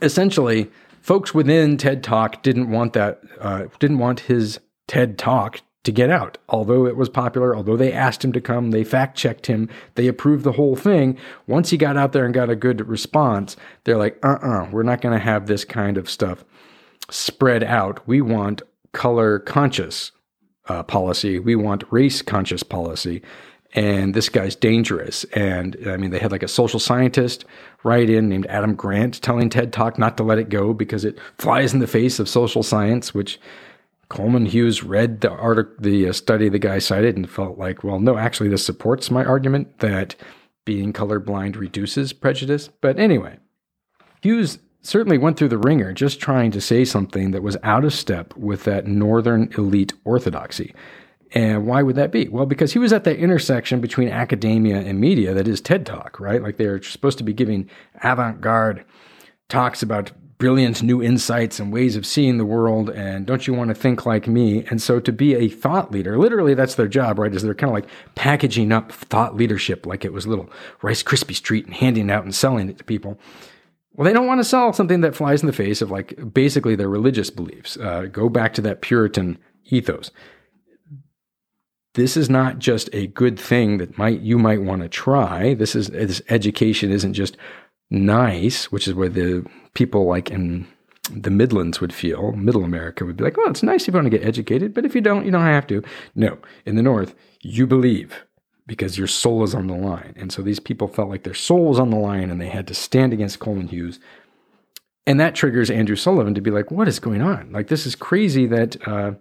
essentially, 0.00 0.70
folks 1.02 1.34
within 1.34 1.76
TED 1.76 2.02
Talk 2.02 2.42
didn't 2.42 2.70
want 2.70 2.94
that, 2.94 3.20
uh, 3.40 3.64
didn't 3.78 3.98
want 3.98 4.20
his 4.20 4.58
TED 4.86 5.18
Talk 5.18 5.60
to 5.84 5.92
get 5.92 6.10
out. 6.10 6.38
Although 6.48 6.86
it 6.86 6.96
was 6.96 7.08
popular, 7.08 7.56
although 7.56 7.76
they 7.76 7.92
asked 7.92 8.24
him 8.24 8.32
to 8.32 8.40
come, 8.40 8.70
they 8.70 8.84
fact 8.84 9.16
checked 9.16 9.46
him, 9.46 9.68
they 9.96 10.06
approved 10.06 10.44
the 10.44 10.52
whole 10.52 10.76
thing. 10.76 11.18
Once 11.46 11.70
he 11.70 11.76
got 11.76 11.96
out 11.96 12.12
there 12.12 12.24
and 12.24 12.32
got 12.32 12.50
a 12.50 12.56
good 12.56 12.88
response, 12.88 13.56
they're 13.84 13.96
like, 13.96 14.18
uh 14.24 14.38
uh-uh, 14.42 14.62
uh, 14.62 14.70
we 14.70 14.80
are 14.80 14.84
not 14.84 15.00
going 15.00 15.16
to 15.16 15.24
have 15.24 15.46
this 15.46 15.64
kind 15.64 15.98
of 15.98 16.08
stuff 16.08 16.44
spread 17.10 17.64
out. 17.64 18.06
We 18.06 18.20
want 18.20 18.62
color 18.92 19.40
conscious 19.40 20.12
uh, 20.68 20.82
policy. 20.84 21.38
We 21.38 21.56
want 21.56 21.84
race 21.90 22.22
conscious 22.22 22.62
policy. 22.62 23.22
And 23.74 24.14
this 24.14 24.28
guy's 24.28 24.54
dangerous. 24.54 25.24
And 25.32 25.76
I 25.86 25.96
mean, 25.96 26.10
they 26.10 26.18
had 26.18 26.30
like 26.30 26.42
a 26.42 26.48
social 26.48 26.78
scientist 26.78 27.44
write 27.84 28.10
in 28.10 28.28
named 28.28 28.46
Adam 28.46 28.74
Grant 28.74 29.20
telling 29.22 29.48
TED 29.48 29.72
Talk 29.72 29.98
not 29.98 30.16
to 30.16 30.22
let 30.22 30.38
it 30.38 30.48
go 30.48 30.72
because 30.72 31.04
it 31.04 31.18
flies 31.38 31.74
in 31.74 31.80
the 31.80 31.86
face 31.86 32.18
of 32.18 32.28
social 32.28 32.62
science, 32.62 33.12
which 33.12 33.40
Coleman 34.08 34.46
Hughes 34.46 34.82
read 34.82 35.22
the 35.22 35.30
article, 35.30 35.74
the 35.78 36.08
uh, 36.08 36.12
study 36.12 36.48
the 36.48 36.58
guy 36.58 36.78
cited, 36.78 37.16
and 37.16 37.28
felt 37.28 37.58
like, 37.58 37.82
well, 37.82 37.98
no, 37.98 38.18
actually, 38.18 38.50
this 38.50 38.64
supports 38.64 39.10
my 39.10 39.24
argument 39.24 39.78
that 39.78 40.14
being 40.64 40.92
colorblind 40.92 41.56
reduces 41.56 42.12
prejudice. 42.12 42.68
But 42.80 42.98
anyway, 42.98 43.38
Hughes 44.20 44.58
certainly 44.82 45.16
went 45.16 45.36
through 45.38 45.48
the 45.48 45.58
wringer 45.58 45.92
just 45.92 46.20
trying 46.20 46.50
to 46.50 46.60
say 46.60 46.84
something 46.84 47.30
that 47.30 47.42
was 47.42 47.56
out 47.62 47.84
of 47.84 47.94
step 47.94 48.36
with 48.36 48.64
that 48.64 48.86
northern 48.86 49.50
elite 49.56 49.94
orthodoxy. 50.04 50.74
And 51.34 51.66
why 51.66 51.82
would 51.82 51.96
that 51.96 52.12
be? 52.12 52.28
Well, 52.28 52.46
because 52.46 52.72
he 52.72 52.78
was 52.78 52.92
at 52.92 53.04
that 53.04 53.16
intersection 53.16 53.80
between 53.80 54.08
academia 54.08 54.78
and 54.78 55.00
media 55.00 55.32
that 55.34 55.48
is 55.48 55.60
TED 55.60 55.86
Talk, 55.86 56.20
right? 56.20 56.42
Like 56.42 56.58
they're 56.58 56.82
supposed 56.82 57.18
to 57.18 57.24
be 57.24 57.32
giving 57.32 57.70
avant 58.02 58.40
garde 58.40 58.84
talks 59.48 59.82
about 59.82 60.12
brilliant 60.42 60.82
new 60.82 61.00
insights 61.00 61.60
and 61.60 61.72
ways 61.72 61.94
of 61.94 62.04
seeing 62.04 62.36
the 62.36 62.44
world. 62.44 62.90
And 62.90 63.24
don't 63.24 63.46
you 63.46 63.54
want 63.54 63.68
to 63.68 63.74
think 63.74 64.04
like 64.04 64.26
me? 64.26 64.64
And 64.70 64.82
so 64.82 64.98
to 64.98 65.12
be 65.12 65.34
a 65.36 65.48
thought 65.48 65.92
leader, 65.92 66.18
literally 66.18 66.54
that's 66.54 66.74
their 66.74 66.88
job, 66.88 67.18
right? 67.18 67.32
Is 67.32 67.42
they're 67.42 67.54
kind 67.54 67.70
of 67.70 67.74
like 67.74 67.88
packaging 68.14 68.72
up 68.72 68.90
thought 68.90 69.36
leadership 69.36 69.86
like 69.86 70.04
it 70.04 70.12
was 70.12 70.26
little 70.26 70.50
Rice 70.82 71.02
Krispie 71.02 71.40
treat 71.40 71.66
and 71.66 71.74
handing 71.74 72.10
out 72.10 72.24
and 72.24 72.34
selling 72.34 72.68
it 72.68 72.76
to 72.78 72.84
people. 72.84 73.20
Well, 73.94 74.04
they 74.04 74.12
don't 74.12 74.26
want 74.26 74.40
to 74.40 74.44
sell 74.44 74.72
something 74.72 75.02
that 75.02 75.14
flies 75.14 75.42
in 75.42 75.46
the 75.46 75.52
face 75.52 75.80
of 75.80 75.90
like 75.90 76.34
basically 76.34 76.74
their 76.74 76.88
religious 76.88 77.30
beliefs. 77.30 77.76
Uh, 77.76 78.06
go 78.10 78.28
back 78.28 78.52
to 78.54 78.62
that 78.62 78.80
Puritan 78.80 79.38
ethos. 79.66 80.10
This 81.94 82.16
is 82.16 82.30
not 82.30 82.58
just 82.58 82.88
a 82.92 83.08
good 83.08 83.38
thing 83.38 83.78
that 83.78 83.98
might 83.98 84.20
you 84.20 84.38
might 84.38 84.62
want 84.62 84.82
to 84.82 84.88
try. 84.88 85.54
This 85.54 85.74
is 85.74 85.88
this 85.88 86.22
education 86.28 86.90
isn't 86.90 87.14
just 87.14 87.36
nice, 87.90 88.72
which 88.72 88.88
is 88.88 88.94
where 88.94 89.10
the 89.10 89.46
people 89.74 90.06
like 90.06 90.30
in 90.30 90.66
the 91.10 91.30
Midlands 91.30 91.80
would 91.80 91.92
feel, 91.92 92.32
middle 92.32 92.64
America 92.64 93.04
would 93.04 93.16
be 93.16 93.24
like, 93.24 93.36
well, 93.36 93.50
it's 93.50 93.62
nice 93.62 93.82
if 93.82 93.88
you 93.88 93.94
want 93.94 94.06
to 94.06 94.18
get 94.18 94.26
educated, 94.26 94.72
but 94.72 94.84
if 94.84 94.94
you 94.94 95.00
don't, 95.00 95.24
you 95.24 95.30
don't 95.30 95.42
have 95.42 95.66
to. 95.66 95.82
No, 96.14 96.38
in 96.64 96.76
the 96.76 96.82
North, 96.82 97.14
you 97.40 97.66
believe 97.66 98.24
because 98.66 98.96
your 98.96 99.08
soul 99.08 99.42
is 99.42 99.54
on 99.54 99.66
the 99.66 99.74
line. 99.74 100.14
And 100.16 100.32
so 100.32 100.42
these 100.42 100.60
people 100.60 100.86
felt 100.86 101.10
like 101.10 101.24
their 101.24 101.34
soul 101.34 101.66
was 101.66 101.80
on 101.80 101.90
the 101.90 101.98
line 101.98 102.30
and 102.30 102.40
they 102.40 102.48
had 102.48 102.68
to 102.68 102.74
stand 102.74 103.12
against 103.12 103.40
Coleman 103.40 103.68
Hughes. 103.68 103.98
And 105.06 105.18
that 105.18 105.34
triggers 105.34 105.70
Andrew 105.70 105.96
Sullivan 105.96 106.34
to 106.34 106.40
be 106.40 106.52
like, 106.52 106.70
what 106.70 106.86
is 106.86 107.00
going 107.00 107.20
on? 107.20 107.50
Like, 107.50 107.66
this 107.66 107.86
is 107.86 107.96
crazy 107.96 108.46
that 108.46 108.76
uh, 108.86 109.12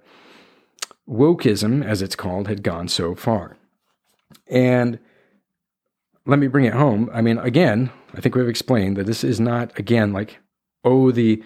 wokeism, 1.10 1.84
as 1.86 2.01
it's 2.01 2.15
called, 2.15 2.48
had 2.48 2.63
gone 2.63 2.88
so 2.88 3.15
far. 3.15 3.58
And 4.48 5.00
let 6.25 6.39
me 6.39 6.48
bring 6.48 6.65
it 6.65 6.74
home. 6.74 7.10
I 7.13 7.22
mean, 7.22 7.38
again, 7.39 7.91
I 8.13 8.22
think 8.22 8.36
we've 8.36 8.48
explained 8.48 8.98
that 8.98 9.05
this 9.05 9.23
is 9.23 9.39
not, 9.39 9.78
again, 9.78 10.13
like, 10.13 10.39
oh, 10.84 11.12
the 11.12 11.43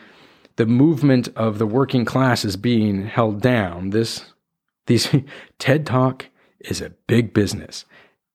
the 0.58 0.66
movement 0.66 1.28
of 1.36 1.58
the 1.58 1.68
working 1.68 2.06
class 2.06 2.46
is 2.46 2.56
being 2.56 3.08
held 3.08 3.42
down. 3.42 3.90
This 3.90 4.34
these 4.88 5.14
TED 5.60 5.86
Talk 5.86 6.28
is 6.60 6.82
a 6.82 6.92
big 7.08 7.34
business. 7.34 7.86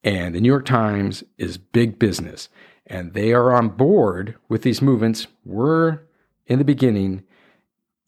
And 0.03 0.35
the 0.35 0.40
New 0.40 0.49
York 0.49 0.64
Times 0.64 1.25
is 1.38 1.59
big 1.59 1.99
business. 1.99 2.49
And 2.87 3.12
they 3.12 3.33
are 3.33 3.53
on 3.53 3.68
board 3.68 4.37
with 4.49 4.62
these 4.62 4.83
movements. 4.83 5.27
We're 5.45 6.01
in 6.47 6.59
the 6.59 6.64
beginning. 6.64 7.23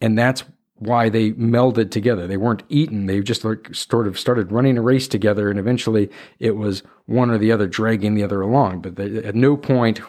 And 0.01 0.19
that's 0.19 0.45
why 0.83 1.09
they 1.09 1.33
melded 1.33 1.91
together. 1.91 2.27
They 2.27 2.37
weren't 2.37 2.65
eaten. 2.69 3.07
They 3.07 3.21
just 3.21 3.45
like 3.45 3.75
sort 3.75 4.07
of 4.07 4.19
started 4.19 4.53
running 4.53 4.77
a 4.77 4.83
race 4.83 5.09
together. 5.09 5.51
And 5.51 5.59
eventually 5.59 6.11
it 6.39 6.57
was 6.57 6.83
one 7.07 7.31
or 7.31 7.39
the 7.39 7.53
other 7.53 7.67
dragging 7.67 8.15
the 8.15 8.25
other 8.25 8.41
along. 8.41 8.83
But 8.83 8.97
they, 8.97 9.19
at 9.19 9.35
no 9.35 9.57
point, 9.57 10.01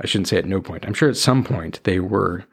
I 0.00 0.06
shouldn't 0.06 0.28
say 0.28 0.38
at 0.38 0.46
no 0.46 0.60
point, 0.60 0.86
I'm 0.86 0.94
sure 0.94 1.08
at 1.08 1.16
some 1.16 1.44
point 1.44 1.80
they 1.84 2.00
were 2.00 2.44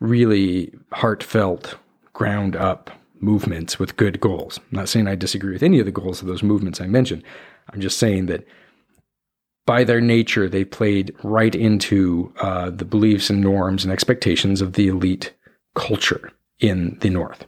really 0.00 0.72
heartfelt, 0.92 1.76
ground 2.12 2.54
up 2.54 2.90
movements 3.20 3.78
with 3.78 3.96
good 3.96 4.20
goals. 4.20 4.58
I'm 4.58 4.78
not 4.78 4.88
saying 4.88 5.08
I 5.08 5.16
disagree 5.16 5.52
with 5.52 5.62
any 5.62 5.80
of 5.80 5.86
the 5.86 5.92
goals 5.92 6.20
of 6.20 6.28
those 6.28 6.42
movements 6.42 6.80
I 6.80 6.86
mentioned. 6.86 7.24
I'm 7.72 7.80
just 7.80 7.98
saying 7.98 8.26
that 8.26 8.46
by 9.66 9.84
their 9.84 10.00
nature, 10.00 10.48
they 10.48 10.64
played 10.64 11.14
right 11.22 11.54
into 11.54 12.32
uh, 12.40 12.70
the 12.70 12.84
beliefs 12.84 13.28
and 13.28 13.40
norms 13.40 13.84
and 13.84 13.92
expectations 13.92 14.60
of 14.62 14.74
the 14.74 14.88
elite 14.88 15.34
culture 15.78 16.32
in 16.58 16.98
the 17.00 17.08
North. 17.08 17.46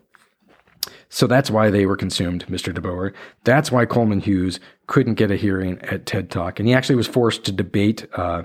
So 1.08 1.26
that's 1.26 1.50
why 1.50 1.70
they 1.70 1.86
were 1.86 1.96
consumed, 1.96 2.46
Mr. 2.46 2.72
DeBoer. 2.72 3.12
That's 3.42 3.72
why 3.72 3.84
Coleman 3.84 4.20
Hughes 4.20 4.60
couldn't 4.86 5.14
get 5.14 5.32
a 5.32 5.36
hearing 5.36 5.80
at 5.82 6.06
TED 6.06 6.30
Talk. 6.30 6.60
And 6.60 6.68
he 6.68 6.74
actually 6.74 6.94
was 6.94 7.08
forced 7.08 7.44
to 7.44 7.52
debate 7.52 8.06
uh, 8.16 8.44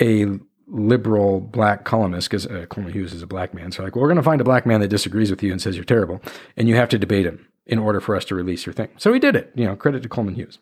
a 0.00 0.26
liberal 0.68 1.40
black 1.40 1.84
columnist, 1.84 2.30
because 2.30 2.46
uh, 2.46 2.66
Coleman 2.70 2.92
Hughes 2.92 3.12
is 3.12 3.22
a 3.22 3.26
black 3.26 3.52
man. 3.52 3.72
So, 3.72 3.82
like, 3.82 3.96
well, 3.96 4.02
we're 4.02 4.08
going 4.08 4.18
to 4.18 4.22
find 4.22 4.40
a 4.40 4.44
black 4.44 4.66
man 4.66 4.80
that 4.80 4.88
disagrees 4.88 5.30
with 5.30 5.42
you 5.42 5.50
and 5.50 5.60
says 5.60 5.74
you're 5.74 5.84
terrible, 5.84 6.22
and 6.56 6.68
you 6.68 6.76
have 6.76 6.88
to 6.90 6.98
debate 6.98 7.26
him 7.26 7.48
in 7.66 7.80
order 7.80 8.00
for 8.00 8.14
us 8.14 8.24
to 8.26 8.36
release 8.36 8.66
your 8.66 8.72
thing. 8.72 8.88
So 8.96 9.12
he 9.12 9.18
did 9.18 9.34
it. 9.34 9.50
You 9.56 9.66
know, 9.66 9.74
credit 9.74 10.04
to 10.04 10.08
Coleman 10.08 10.36
Hughes. 10.36 10.58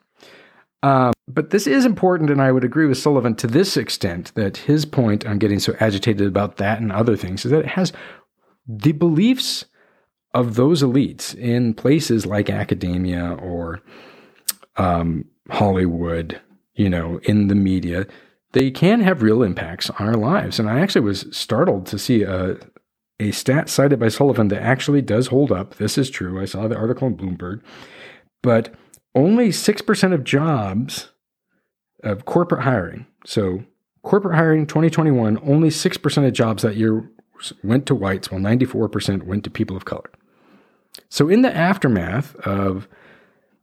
Um, 0.82 1.12
but 1.26 1.50
this 1.50 1.66
is 1.66 1.84
important, 1.84 2.30
and 2.30 2.40
I 2.40 2.52
would 2.52 2.64
agree 2.64 2.86
with 2.86 2.98
Sullivan 2.98 3.34
to 3.36 3.46
this 3.46 3.76
extent 3.76 4.32
that 4.34 4.56
his 4.56 4.86
point 4.86 5.26
on 5.26 5.38
getting 5.38 5.58
so 5.58 5.74
agitated 5.80 6.26
about 6.26 6.56
that 6.56 6.80
and 6.80 6.92
other 6.92 7.16
things 7.16 7.44
is 7.44 7.50
that 7.50 7.60
it 7.60 7.66
has 7.66 7.92
the 8.68 8.92
beliefs 8.92 9.64
of 10.34 10.54
those 10.54 10.82
elites 10.82 11.34
in 11.34 11.74
places 11.74 12.26
like 12.26 12.50
academia 12.50 13.32
or 13.42 13.80
um, 14.76 15.24
Hollywood, 15.50 16.40
you 16.74 16.88
know, 16.88 17.18
in 17.24 17.48
the 17.48 17.54
media 17.54 18.06
they 18.52 18.70
can 18.70 19.00
have 19.00 19.22
real 19.22 19.42
impacts 19.42 19.90
on 19.90 20.06
our 20.06 20.14
lives. 20.14 20.58
And 20.58 20.68
I 20.68 20.80
actually 20.80 21.02
was 21.02 21.26
startled 21.30 21.86
to 21.86 21.98
see 21.98 22.22
a, 22.22 22.56
a 23.20 23.30
stat 23.30 23.68
cited 23.68 23.98
by 23.98 24.08
Sullivan 24.08 24.48
that 24.48 24.62
actually 24.62 25.02
does 25.02 25.28
hold 25.28 25.52
up. 25.52 25.74
This 25.74 25.98
is 25.98 26.10
true. 26.10 26.40
I 26.40 26.46
saw 26.46 26.66
the 26.68 26.76
article 26.76 27.08
in 27.08 27.16
Bloomberg, 27.16 27.60
but 28.42 28.74
only 29.14 29.48
6% 29.48 30.12
of 30.14 30.24
jobs 30.24 31.12
of 32.02 32.24
corporate 32.24 32.62
hiring. 32.62 33.06
So, 33.26 33.64
corporate 34.02 34.36
hiring 34.36 34.66
2021, 34.66 35.38
only 35.42 35.68
6% 35.68 36.26
of 36.26 36.32
jobs 36.32 36.62
that 36.62 36.76
year 36.76 37.10
went 37.62 37.86
to 37.86 37.94
whites, 37.94 38.30
while 38.30 38.40
94% 38.40 39.24
went 39.24 39.44
to 39.44 39.50
people 39.50 39.76
of 39.76 39.84
color. 39.84 40.10
So, 41.08 41.28
in 41.28 41.42
the 41.42 41.54
aftermath 41.54 42.34
of 42.36 42.88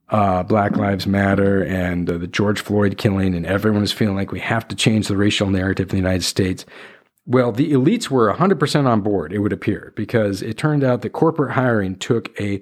uh, 0.10 0.44
Black 0.44 0.76
Lives 0.78 1.08
Matter 1.08 1.64
and 1.64 2.10
uh, 2.10 2.18
the 2.18 2.28
George 2.28 2.62
Floyd 2.62 2.98
killing, 2.98 3.34
and 3.34 3.46
everyone 3.46 3.84
is 3.84 3.92
feeling 3.92 4.16
like 4.16 4.32
we 4.32 4.40
have 4.40 4.68
to 4.68 4.76
change 4.76 5.08
the 5.08 5.18
racial 5.18 5.50
narrative 5.50 5.88
in 5.88 5.92
the 5.92 5.98
United 5.98 6.24
States. 6.24 6.66
Well, 7.26 7.52
the 7.52 7.72
elites 7.72 8.10
were 8.10 8.32
100% 8.32 8.86
on 8.86 9.02
board, 9.02 9.34
it 9.34 9.40
would 9.40 9.54
appear, 9.54 9.94
because 9.96 10.42
it 10.42 10.58
turned 10.58 10.84
out 10.84 11.02
that 11.02 11.10
corporate 11.10 11.54
hiring 11.54 11.96
took 11.96 12.40
a 12.40 12.60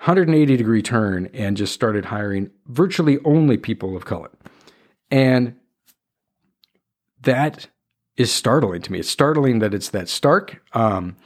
180 0.00 0.56
degree 0.56 0.82
turn 0.82 1.30
and 1.32 1.56
just 1.56 1.74
started 1.74 2.06
hiring 2.06 2.50
virtually 2.66 3.18
only 3.24 3.56
people 3.56 3.96
of 3.96 4.04
color. 4.04 4.30
And 5.10 5.56
that 7.22 7.68
is 8.20 8.30
startling 8.30 8.82
to 8.82 8.92
me. 8.92 8.98
It's 8.98 9.08
startling 9.08 9.60
that 9.60 9.72
it's 9.72 9.88
that 9.90 10.08
stark. 10.08 10.62
Um, 10.74 11.16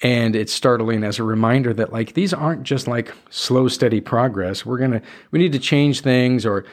and 0.00 0.34
it's 0.34 0.52
startling 0.52 1.04
as 1.04 1.18
a 1.18 1.22
reminder 1.22 1.74
that 1.74 1.92
like 1.92 2.14
these 2.14 2.32
aren't 2.32 2.62
just 2.62 2.88
like 2.88 3.14
slow 3.30 3.68
steady 3.68 4.00
progress 4.00 4.66
we're 4.66 4.78
going 4.78 4.90
to 4.90 5.02
we 5.30 5.38
need 5.38 5.52
to 5.52 5.60
change 5.60 6.00
things 6.00 6.44
or 6.44 6.64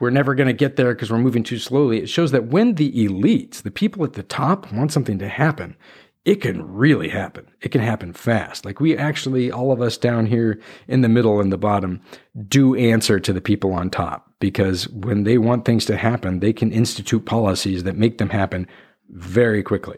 we're 0.00 0.08
never 0.08 0.34
going 0.34 0.46
to 0.46 0.54
get 0.54 0.76
there 0.76 0.94
because 0.94 1.10
we're 1.10 1.18
moving 1.18 1.42
too 1.42 1.58
slowly 1.58 2.00
it 2.00 2.08
shows 2.08 2.30
that 2.32 2.46
when 2.46 2.76
the 2.76 2.90
elites 2.92 3.60
the 3.60 3.70
people 3.70 4.04
at 4.04 4.14
the 4.14 4.22
top 4.22 4.72
want 4.72 4.90
something 4.90 5.18
to 5.18 5.28
happen 5.28 5.76
it 6.24 6.40
can 6.42 6.70
really 6.70 7.08
happen. 7.08 7.46
It 7.62 7.70
can 7.70 7.80
happen 7.80 8.12
fast. 8.12 8.64
Like 8.64 8.80
we 8.80 8.96
actually 8.96 9.50
all 9.50 9.72
of 9.72 9.80
us 9.80 9.96
down 9.96 10.26
here 10.26 10.60
in 10.86 11.00
the 11.00 11.08
middle 11.08 11.40
and 11.40 11.52
the 11.52 11.58
bottom 11.58 12.00
do 12.48 12.74
answer 12.74 13.18
to 13.20 13.32
the 13.32 13.40
people 13.40 13.72
on 13.72 13.88
top 13.90 14.30
because 14.40 14.88
when 14.88 15.24
they 15.24 15.38
want 15.38 15.64
things 15.64 15.84
to 15.86 15.96
happen 15.96 16.40
they 16.40 16.52
can 16.52 16.70
institute 16.70 17.24
policies 17.24 17.84
that 17.84 17.96
make 17.96 18.18
them 18.18 18.30
happen 18.30 18.66
very 19.10 19.62
quickly. 19.62 19.96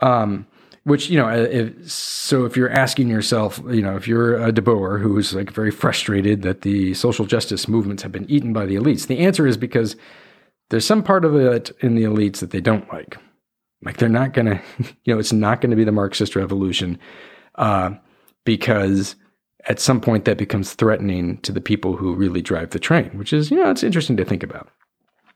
Um, 0.00 0.46
which 0.84 1.08
you 1.10 1.16
know, 1.16 1.28
uh, 1.28 1.46
if, 1.50 1.90
so 1.90 2.44
if 2.44 2.56
you're 2.56 2.70
asking 2.70 3.08
yourself, 3.08 3.60
you 3.68 3.82
know, 3.82 3.94
if 3.94 4.08
you're 4.08 4.42
a 4.42 4.50
De 4.50 4.62
Boer 4.62 4.98
who's 4.98 5.34
like 5.34 5.50
very 5.50 5.70
frustrated 5.70 6.42
that 6.42 6.62
the 6.62 6.94
social 6.94 7.24
justice 7.24 7.68
movements 7.68 8.02
have 8.02 8.10
been 8.10 8.28
eaten 8.28 8.52
by 8.52 8.66
the 8.66 8.74
elites, 8.74 9.06
the 9.06 9.18
answer 9.18 9.46
is 9.46 9.56
because 9.56 9.96
there's 10.70 10.86
some 10.86 11.02
part 11.02 11.24
of 11.24 11.36
it 11.36 11.70
in 11.80 11.94
the 11.94 12.02
elites 12.02 12.38
that 12.38 12.50
they 12.50 12.60
don't 12.60 12.90
like. 12.92 13.16
Like 13.84 13.96
they're 13.96 14.08
not 14.08 14.32
gonna, 14.32 14.62
you 15.04 15.14
know, 15.14 15.18
it's 15.18 15.32
not 15.32 15.60
going 15.60 15.70
to 15.70 15.76
be 15.76 15.84
the 15.84 15.92
Marxist 15.92 16.36
revolution 16.36 16.98
uh, 17.56 17.90
because 18.44 19.16
at 19.68 19.78
some 19.78 20.00
point 20.00 20.24
that 20.24 20.38
becomes 20.38 20.74
threatening 20.74 21.38
to 21.38 21.52
the 21.52 21.60
people 21.60 21.96
who 21.96 22.14
really 22.14 22.42
drive 22.42 22.70
the 22.70 22.80
train, 22.80 23.10
which 23.16 23.32
is, 23.32 23.50
you 23.50 23.56
know, 23.56 23.70
it's 23.70 23.84
interesting 23.84 24.16
to 24.16 24.24
think 24.24 24.42
about. 24.42 24.68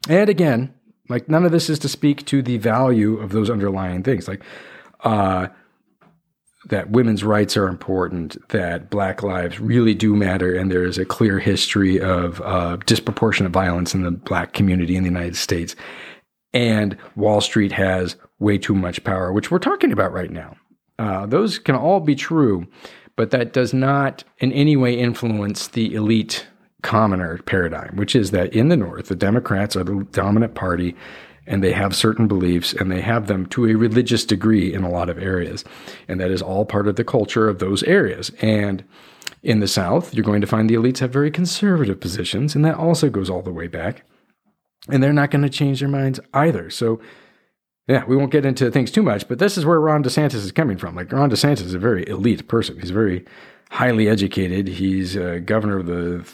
And 0.08 0.28
again, 0.28 0.74
like 1.08 1.28
none 1.28 1.44
of 1.44 1.52
this 1.52 1.70
is 1.70 1.78
to 1.80 1.88
speak 1.88 2.26
to 2.26 2.42
the 2.42 2.58
value 2.58 3.18
of 3.18 3.30
those 3.30 3.50
underlying 3.50 4.02
things. 4.02 4.26
Like, 4.26 4.42
uh, 5.00 5.48
that 6.68 6.90
women's 6.90 7.22
rights 7.22 7.56
are 7.56 7.68
important, 7.68 8.36
that 8.48 8.90
black 8.90 9.22
lives 9.22 9.60
really 9.60 9.94
do 9.94 10.16
matter, 10.16 10.54
and 10.54 10.70
there 10.70 10.84
is 10.84 10.98
a 10.98 11.04
clear 11.04 11.38
history 11.38 12.00
of 12.00 12.40
uh, 12.42 12.76
disproportionate 12.86 13.52
violence 13.52 13.94
in 13.94 14.02
the 14.02 14.10
black 14.10 14.52
community 14.52 14.96
in 14.96 15.04
the 15.04 15.08
United 15.08 15.36
States. 15.36 15.76
And 16.56 16.96
Wall 17.16 17.42
Street 17.42 17.72
has 17.72 18.16
way 18.38 18.56
too 18.56 18.74
much 18.74 19.04
power, 19.04 19.30
which 19.30 19.50
we're 19.50 19.58
talking 19.58 19.92
about 19.92 20.14
right 20.14 20.30
now. 20.30 20.56
Uh, 20.98 21.26
those 21.26 21.58
can 21.58 21.74
all 21.74 22.00
be 22.00 22.14
true, 22.14 22.66
but 23.14 23.30
that 23.30 23.52
does 23.52 23.74
not 23.74 24.24
in 24.38 24.52
any 24.52 24.74
way 24.74 24.98
influence 24.98 25.68
the 25.68 25.94
elite 25.94 26.46
commoner 26.80 27.36
paradigm, 27.42 27.94
which 27.96 28.16
is 28.16 28.30
that 28.30 28.54
in 28.54 28.70
the 28.70 28.76
North, 28.76 29.08
the 29.08 29.14
Democrats 29.14 29.76
are 29.76 29.84
the 29.84 30.06
dominant 30.12 30.54
party 30.54 30.96
and 31.46 31.62
they 31.62 31.72
have 31.72 31.94
certain 31.94 32.26
beliefs 32.26 32.72
and 32.72 32.90
they 32.90 33.02
have 33.02 33.26
them 33.26 33.44
to 33.48 33.66
a 33.66 33.74
religious 33.74 34.24
degree 34.24 34.72
in 34.72 34.82
a 34.82 34.90
lot 34.90 35.10
of 35.10 35.18
areas. 35.18 35.62
And 36.08 36.18
that 36.20 36.30
is 36.30 36.40
all 36.40 36.64
part 36.64 36.88
of 36.88 36.96
the 36.96 37.04
culture 37.04 37.50
of 37.50 37.58
those 37.58 37.82
areas. 37.82 38.30
And 38.40 38.82
in 39.42 39.60
the 39.60 39.68
South, 39.68 40.14
you're 40.14 40.24
going 40.24 40.40
to 40.40 40.46
find 40.46 40.70
the 40.70 40.74
elites 40.76 41.00
have 41.00 41.12
very 41.12 41.30
conservative 41.30 42.00
positions, 42.00 42.54
and 42.54 42.64
that 42.64 42.76
also 42.76 43.10
goes 43.10 43.28
all 43.28 43.42
the 43.42 43.52
way 43.52 43.66
back. 43.66 44.04
And 44.88 45.02
they're 45.02 45.12
not 45.12 45.30
going 45.30 45.42
to 45.42 45.50
change 45.50 45.80
their 45.80 45.88
minds 45.88 46.20
either. 46.32 46.70
So 46.70 47.00
yeah, 47.88 48.04
we 48.04 48.16
won't 48.16 48.32
get 48.32 48.44
into 48.44 48.70
things 48.70 48.90
too 48.90 49.02
much, 49.02 49.28
but 49.28 49.38
this 49.38 49.56
is 49.56 49.64
where 49.64 49.80
Ron 49.80 50.02
DeSantis 50.02 50.34
is 50.34 50.52
coming 50.52 50.76
from. 50.76 50.96
Like 50.96 51.12
Ron 51.12 51.30
DeSantis 51.30 51.62
is 51.62 51.74
a 51.74 51.78
very 51.78 52.06
elite 52.08 52.48
person. 52.48 52.80
He's 52.80 52.90
very 52.90 53.24
highly 53.70 54.08
educated. 54.08 54.68
He's 54.68 55.16
governor 55.44 55.78
of 55.78 55.86
the 55.86 56.26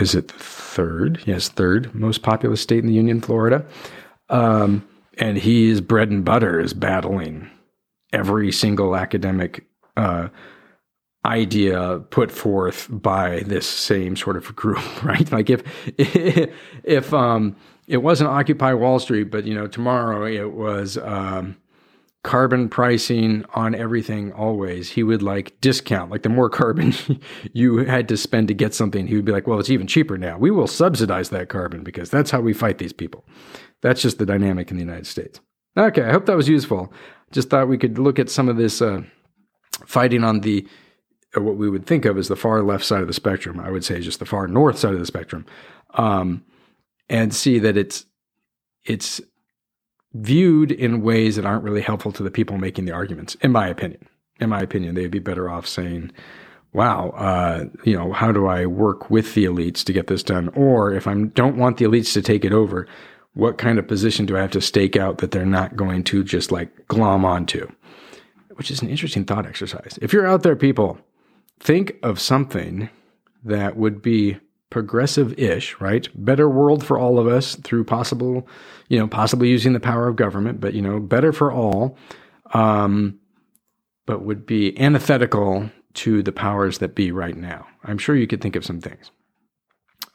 is 0.00 0.14
it 0.14 0.30
third? 0.30 1.22
Yes, 1.24 1.48
third 1.48 1.94
most 1.94 2.22
populous 2.22 2.60
state 2.60 2.80
in 2.80 2.86
the 2.86 2.94
union, 2.94 3.20
Florida. 3.20 3.64
Um, 4.28 4.86
and 5.18 5.38
his 5.38 5.80
bread 5.80 6.10
and 6.10 6.24
butter 6.24 6.58
is 6.58 6.74
battling 6.74 7.50
every 8.12 8.50
single 8.50 8.96
academic 8.96 9.64
uh, 9.96 10.28
idea 11.24 12.00
put 12.10 12.30
forth 12.30 12.88
by 12.90 13.40
this 13.46 13.66
same 13.66 14.16
sort 14.16 14.36
of 14.36 14.54
group, 14.54 15.02
right? 15.04 15.30
Like 15.30 15.50
if 15.50 15.62
if 16.84 17.14
um, 17.14 17.56
it 17.86 17.98
wasn't 17.98 18.30
Occupy 18.30 18.74
Wall 18.74 18.98
Street, 18.98 19.24
but 19.24 19.44
you 19.44 19.54
know, 19.54 19.66
tomorrow 19.66 20.26
it 20.26 20.52
was 20.52 20.96
um, 20.98 21.56
carbon 22.22 22.68
pricing 22.68 23.44
on 23.54 23.74
everything 23.74 24.32
always. 24.32 24.90
He 24.90 25.02
would 25.02 25.22
like 25.22 25.60
discount, 25.60 26.10
like 26.10 26.22
the 26.22 26.28
more 26.28 26.50
carbon 26.50 26.94
you 27.52 27.78
had 27.78 28.08
to 28.08 28.16
spend 28.16 28.48
to 28.48 28.54
get 28.54 28.74
something, 28.74 29.06
he 29.06 29.14
would 29.14 29.26
be 29.26 29.32
like, 29.32 29.46
well, 29.46 29.60
it's 29.60 29.70
even 29.70 29.86
cheaper 29.86 30.18
now. 30.18 30.38
We 30.38 30.50
will 30.50 30.66
subsidize 30.66 31.30
that 31.30 31.48
carbon 31.48 31.84
because 31.84 32.10
that's 32.10 32.30
how 32.30 32.40
we 32.40 32.52
fight 32.52 32.78
these 32.78 32.92
people. 32.92 33.24
That's 33.82 34.02
just 34.02 34.18
the 34.18 34.26
dynamic 34.26 34.70
in 34.70 34.78
the 34.78 34.82
United 34.82 35.06
States. 35.06 35.40
Okay, 35.76 36.02
I 36.02 36.12
hope 36.12 36.26
that 36.26 36.36
was 36.36 36.48
useful. 36.48 36.92
Just 37.30 37.50
thought 37.50 37.68
we 37.68 37.78
could 37.78 37.98
look 37.98 38.18
at 38.18 38.30
some 38.30 38.48
of 38.48 38.56
this 38.56 38.80
uh, 38.80 39.02
fighting 39.86 40.24
on 40.24 40.40
the 40.40 40.66
what 41.42 41.56
we 41.56 41.68
would 41.68 41.86
think 41.86 42.04
of 42.04 42.16
as 42.18 42.28
the 42.28 42.36
far 42.36 42.62
left 42.62 42.84
side 42.84 43.00
of 43.00 43.06
the 43.08 43.14
spectrum. 43.14 43.60
I 43.60 43.70
would 43.70 43.84
say 43.84 44.00
just 44.00 44.18
the 44.18 44.26
far 44.26 44.46
north 44.46 44.78
side 44.78 44.94
of 44.94 45.00
the 45.00 45.06
spectrum. 45.06 45.46
Um, 45.94 46.44
and 47.08 47.34
see 47.34 47.58
that 47.58 47.76
it's 47.76 48.06
it's 48.84 49.20
viewed 50.12 50.70
in 50.70 51.02
ways 51.02 51.36
that 51.36 51.44
aren't 51.44 51.64
really 51.64 51.80
helpful 51.80 52.12
to 52.12 52.22
the 52.22 52.30
people 52.30 52.58
making 52.58 52.84
the 52.84 52.92
arguments. 52.92 53.34
In 53.36 53.52
my 53.52 53.66
opinion, 53.66 54.06
in 54.40 54.50
my 54.50 54.60
opinion, 54.60 54.94
they'd 54.94 55.10
be 55.10 55.18
better 55.18 55.50
off 55.50 55.66
saying, 55.66 56.12
"Wow, 56.72 57.10
uh, 57.10 57.64
you 57.84 57.96
know, 57.96 58.12
how 58.12 58.32
do 58.32 58.46
I 58.46 58.66
work 58.66 59.10
with 59.10 59.34
the 59.34 59.44
elites 59.44 59.84
to 59.84 59.92
get 59.92 60.06
this 60.06 60.22
done?" 60.22 60.48
Or 60.54 60.92
if 60.92 61.06
I 61.06 61.14
don't 61.14 61.56
want 61.56 61.78
the 61.78 61.84
elites 61.84 62.12
to 62.14 62.22
take 62.22 62.44
it 62.44 62.52
over, 62.52 62.86
what 63.34 63.58
kind 63.58 63.78
of 63.78 63.88
position 63.88 64.26
do 64.26 64.36
I 64.36 64.40
have 64.40 64.52
to 64.52 64.60
stake 64.60 64.96
out 64.96 65.18
that 65.18 65.32
they're 65.32 65.44
not 65.44 65.76
going 65.76 66.04
to 66.04 66.22
just 66.22 66.52
like 66.52 66.86
glom 66.88 67.24
onto? 67.24 67.68
Which 68.54 68.70
is 68.70 68.82
an 68.82 68.88
interesting 68.88 69.24
thought 69.24 69.46
exercise. 69.46 69.98
If 70.00 70.12
you're 70.12 70.26
out 70.26 70.44
there, 70.44 70.54
people, 70.54 70.98
think 71.60 71.96
of 72.02 72.20
something 72.20 72.88
that 73.44 73.76
would 73.76 74.02
be 74.02 74.38
progressive-ish, 74.70 75.80
right? 75.80 76.08
Better 76.14 76.48
world 76.48 76.84
for 76.84 76.98
all 76.98 77.18
of 77.18 77.26
us 77.26 77.54
through 77.56 77.84
possible, 77.84 78.48
you 78.88 78.98
know, 78.98 79.06
possibly 79.06 79.48
using 79.48 79.72
the 79.72 79.80
power 79.80 80.08
of 80.08 80.16
government, 80.16 80.60
but 80.60 80.74
you 80.74 80.82
know, 80.82 80.98
better 80.98 81.32
for 81.32 81.52
all, 81.52 81.96
um, 82.52 83.18
but 84.06 84.24
would 84.24 84.46
be 84.46 84.78
antithetical 84.78 85.70
to 85.94 86.22
the 86.22 86.32
powers 86.32 86.78
that 86.78 86.94
be 86.94 87.12
right 87.12 87.36
now. 87.36 87.66
I'm 87.84 87.98
sure 87.98 88.16
you 88.16 88.26
could 88.26 88.40
think 88.40 88.56
of 88.56 88.64
some 88.64 88.80
things. 88.80 89.10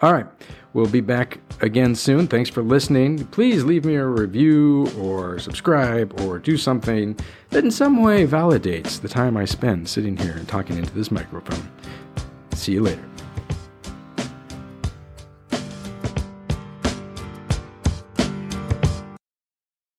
All 0.02 0.14
right, 0.14 0.28
we'll 0.72 0.88
be 0.88 1.02
back 1.02 1.40
again 1.60 1.94
soon. 1.94 2.28
Thanks 2.28 2.50
for 2.50 2.64
listening. 2.64 3.26
Please 3.28 3.66
leave 3.66 3.84
me 3.84 3.96
a 3.96 4.06
review 4.06 4.90
or 4.98 5.40
subscribe 5.40 6.22
or 6.22 6.40
do 6.40 6.56
something 6.56 7.18
that 7.50 7.66
in 7.66 7.72
some 7.72 8.02
way 8.02 8.26
validates 8.26 9.02
the 9.02 9.10
time 9.10 9.36
I 9.36 9.44
spend 9.44 9.90
sitting 9.90 10.16
here 10.16 10.38
and 10.38 10.48
talking 10.48 10.78
into 10.78 10.94
this 10.94 11.12
microphone. 11.12 11.70
See 12.54 12.72
you 12.72 12.82
later. 12.84 13.04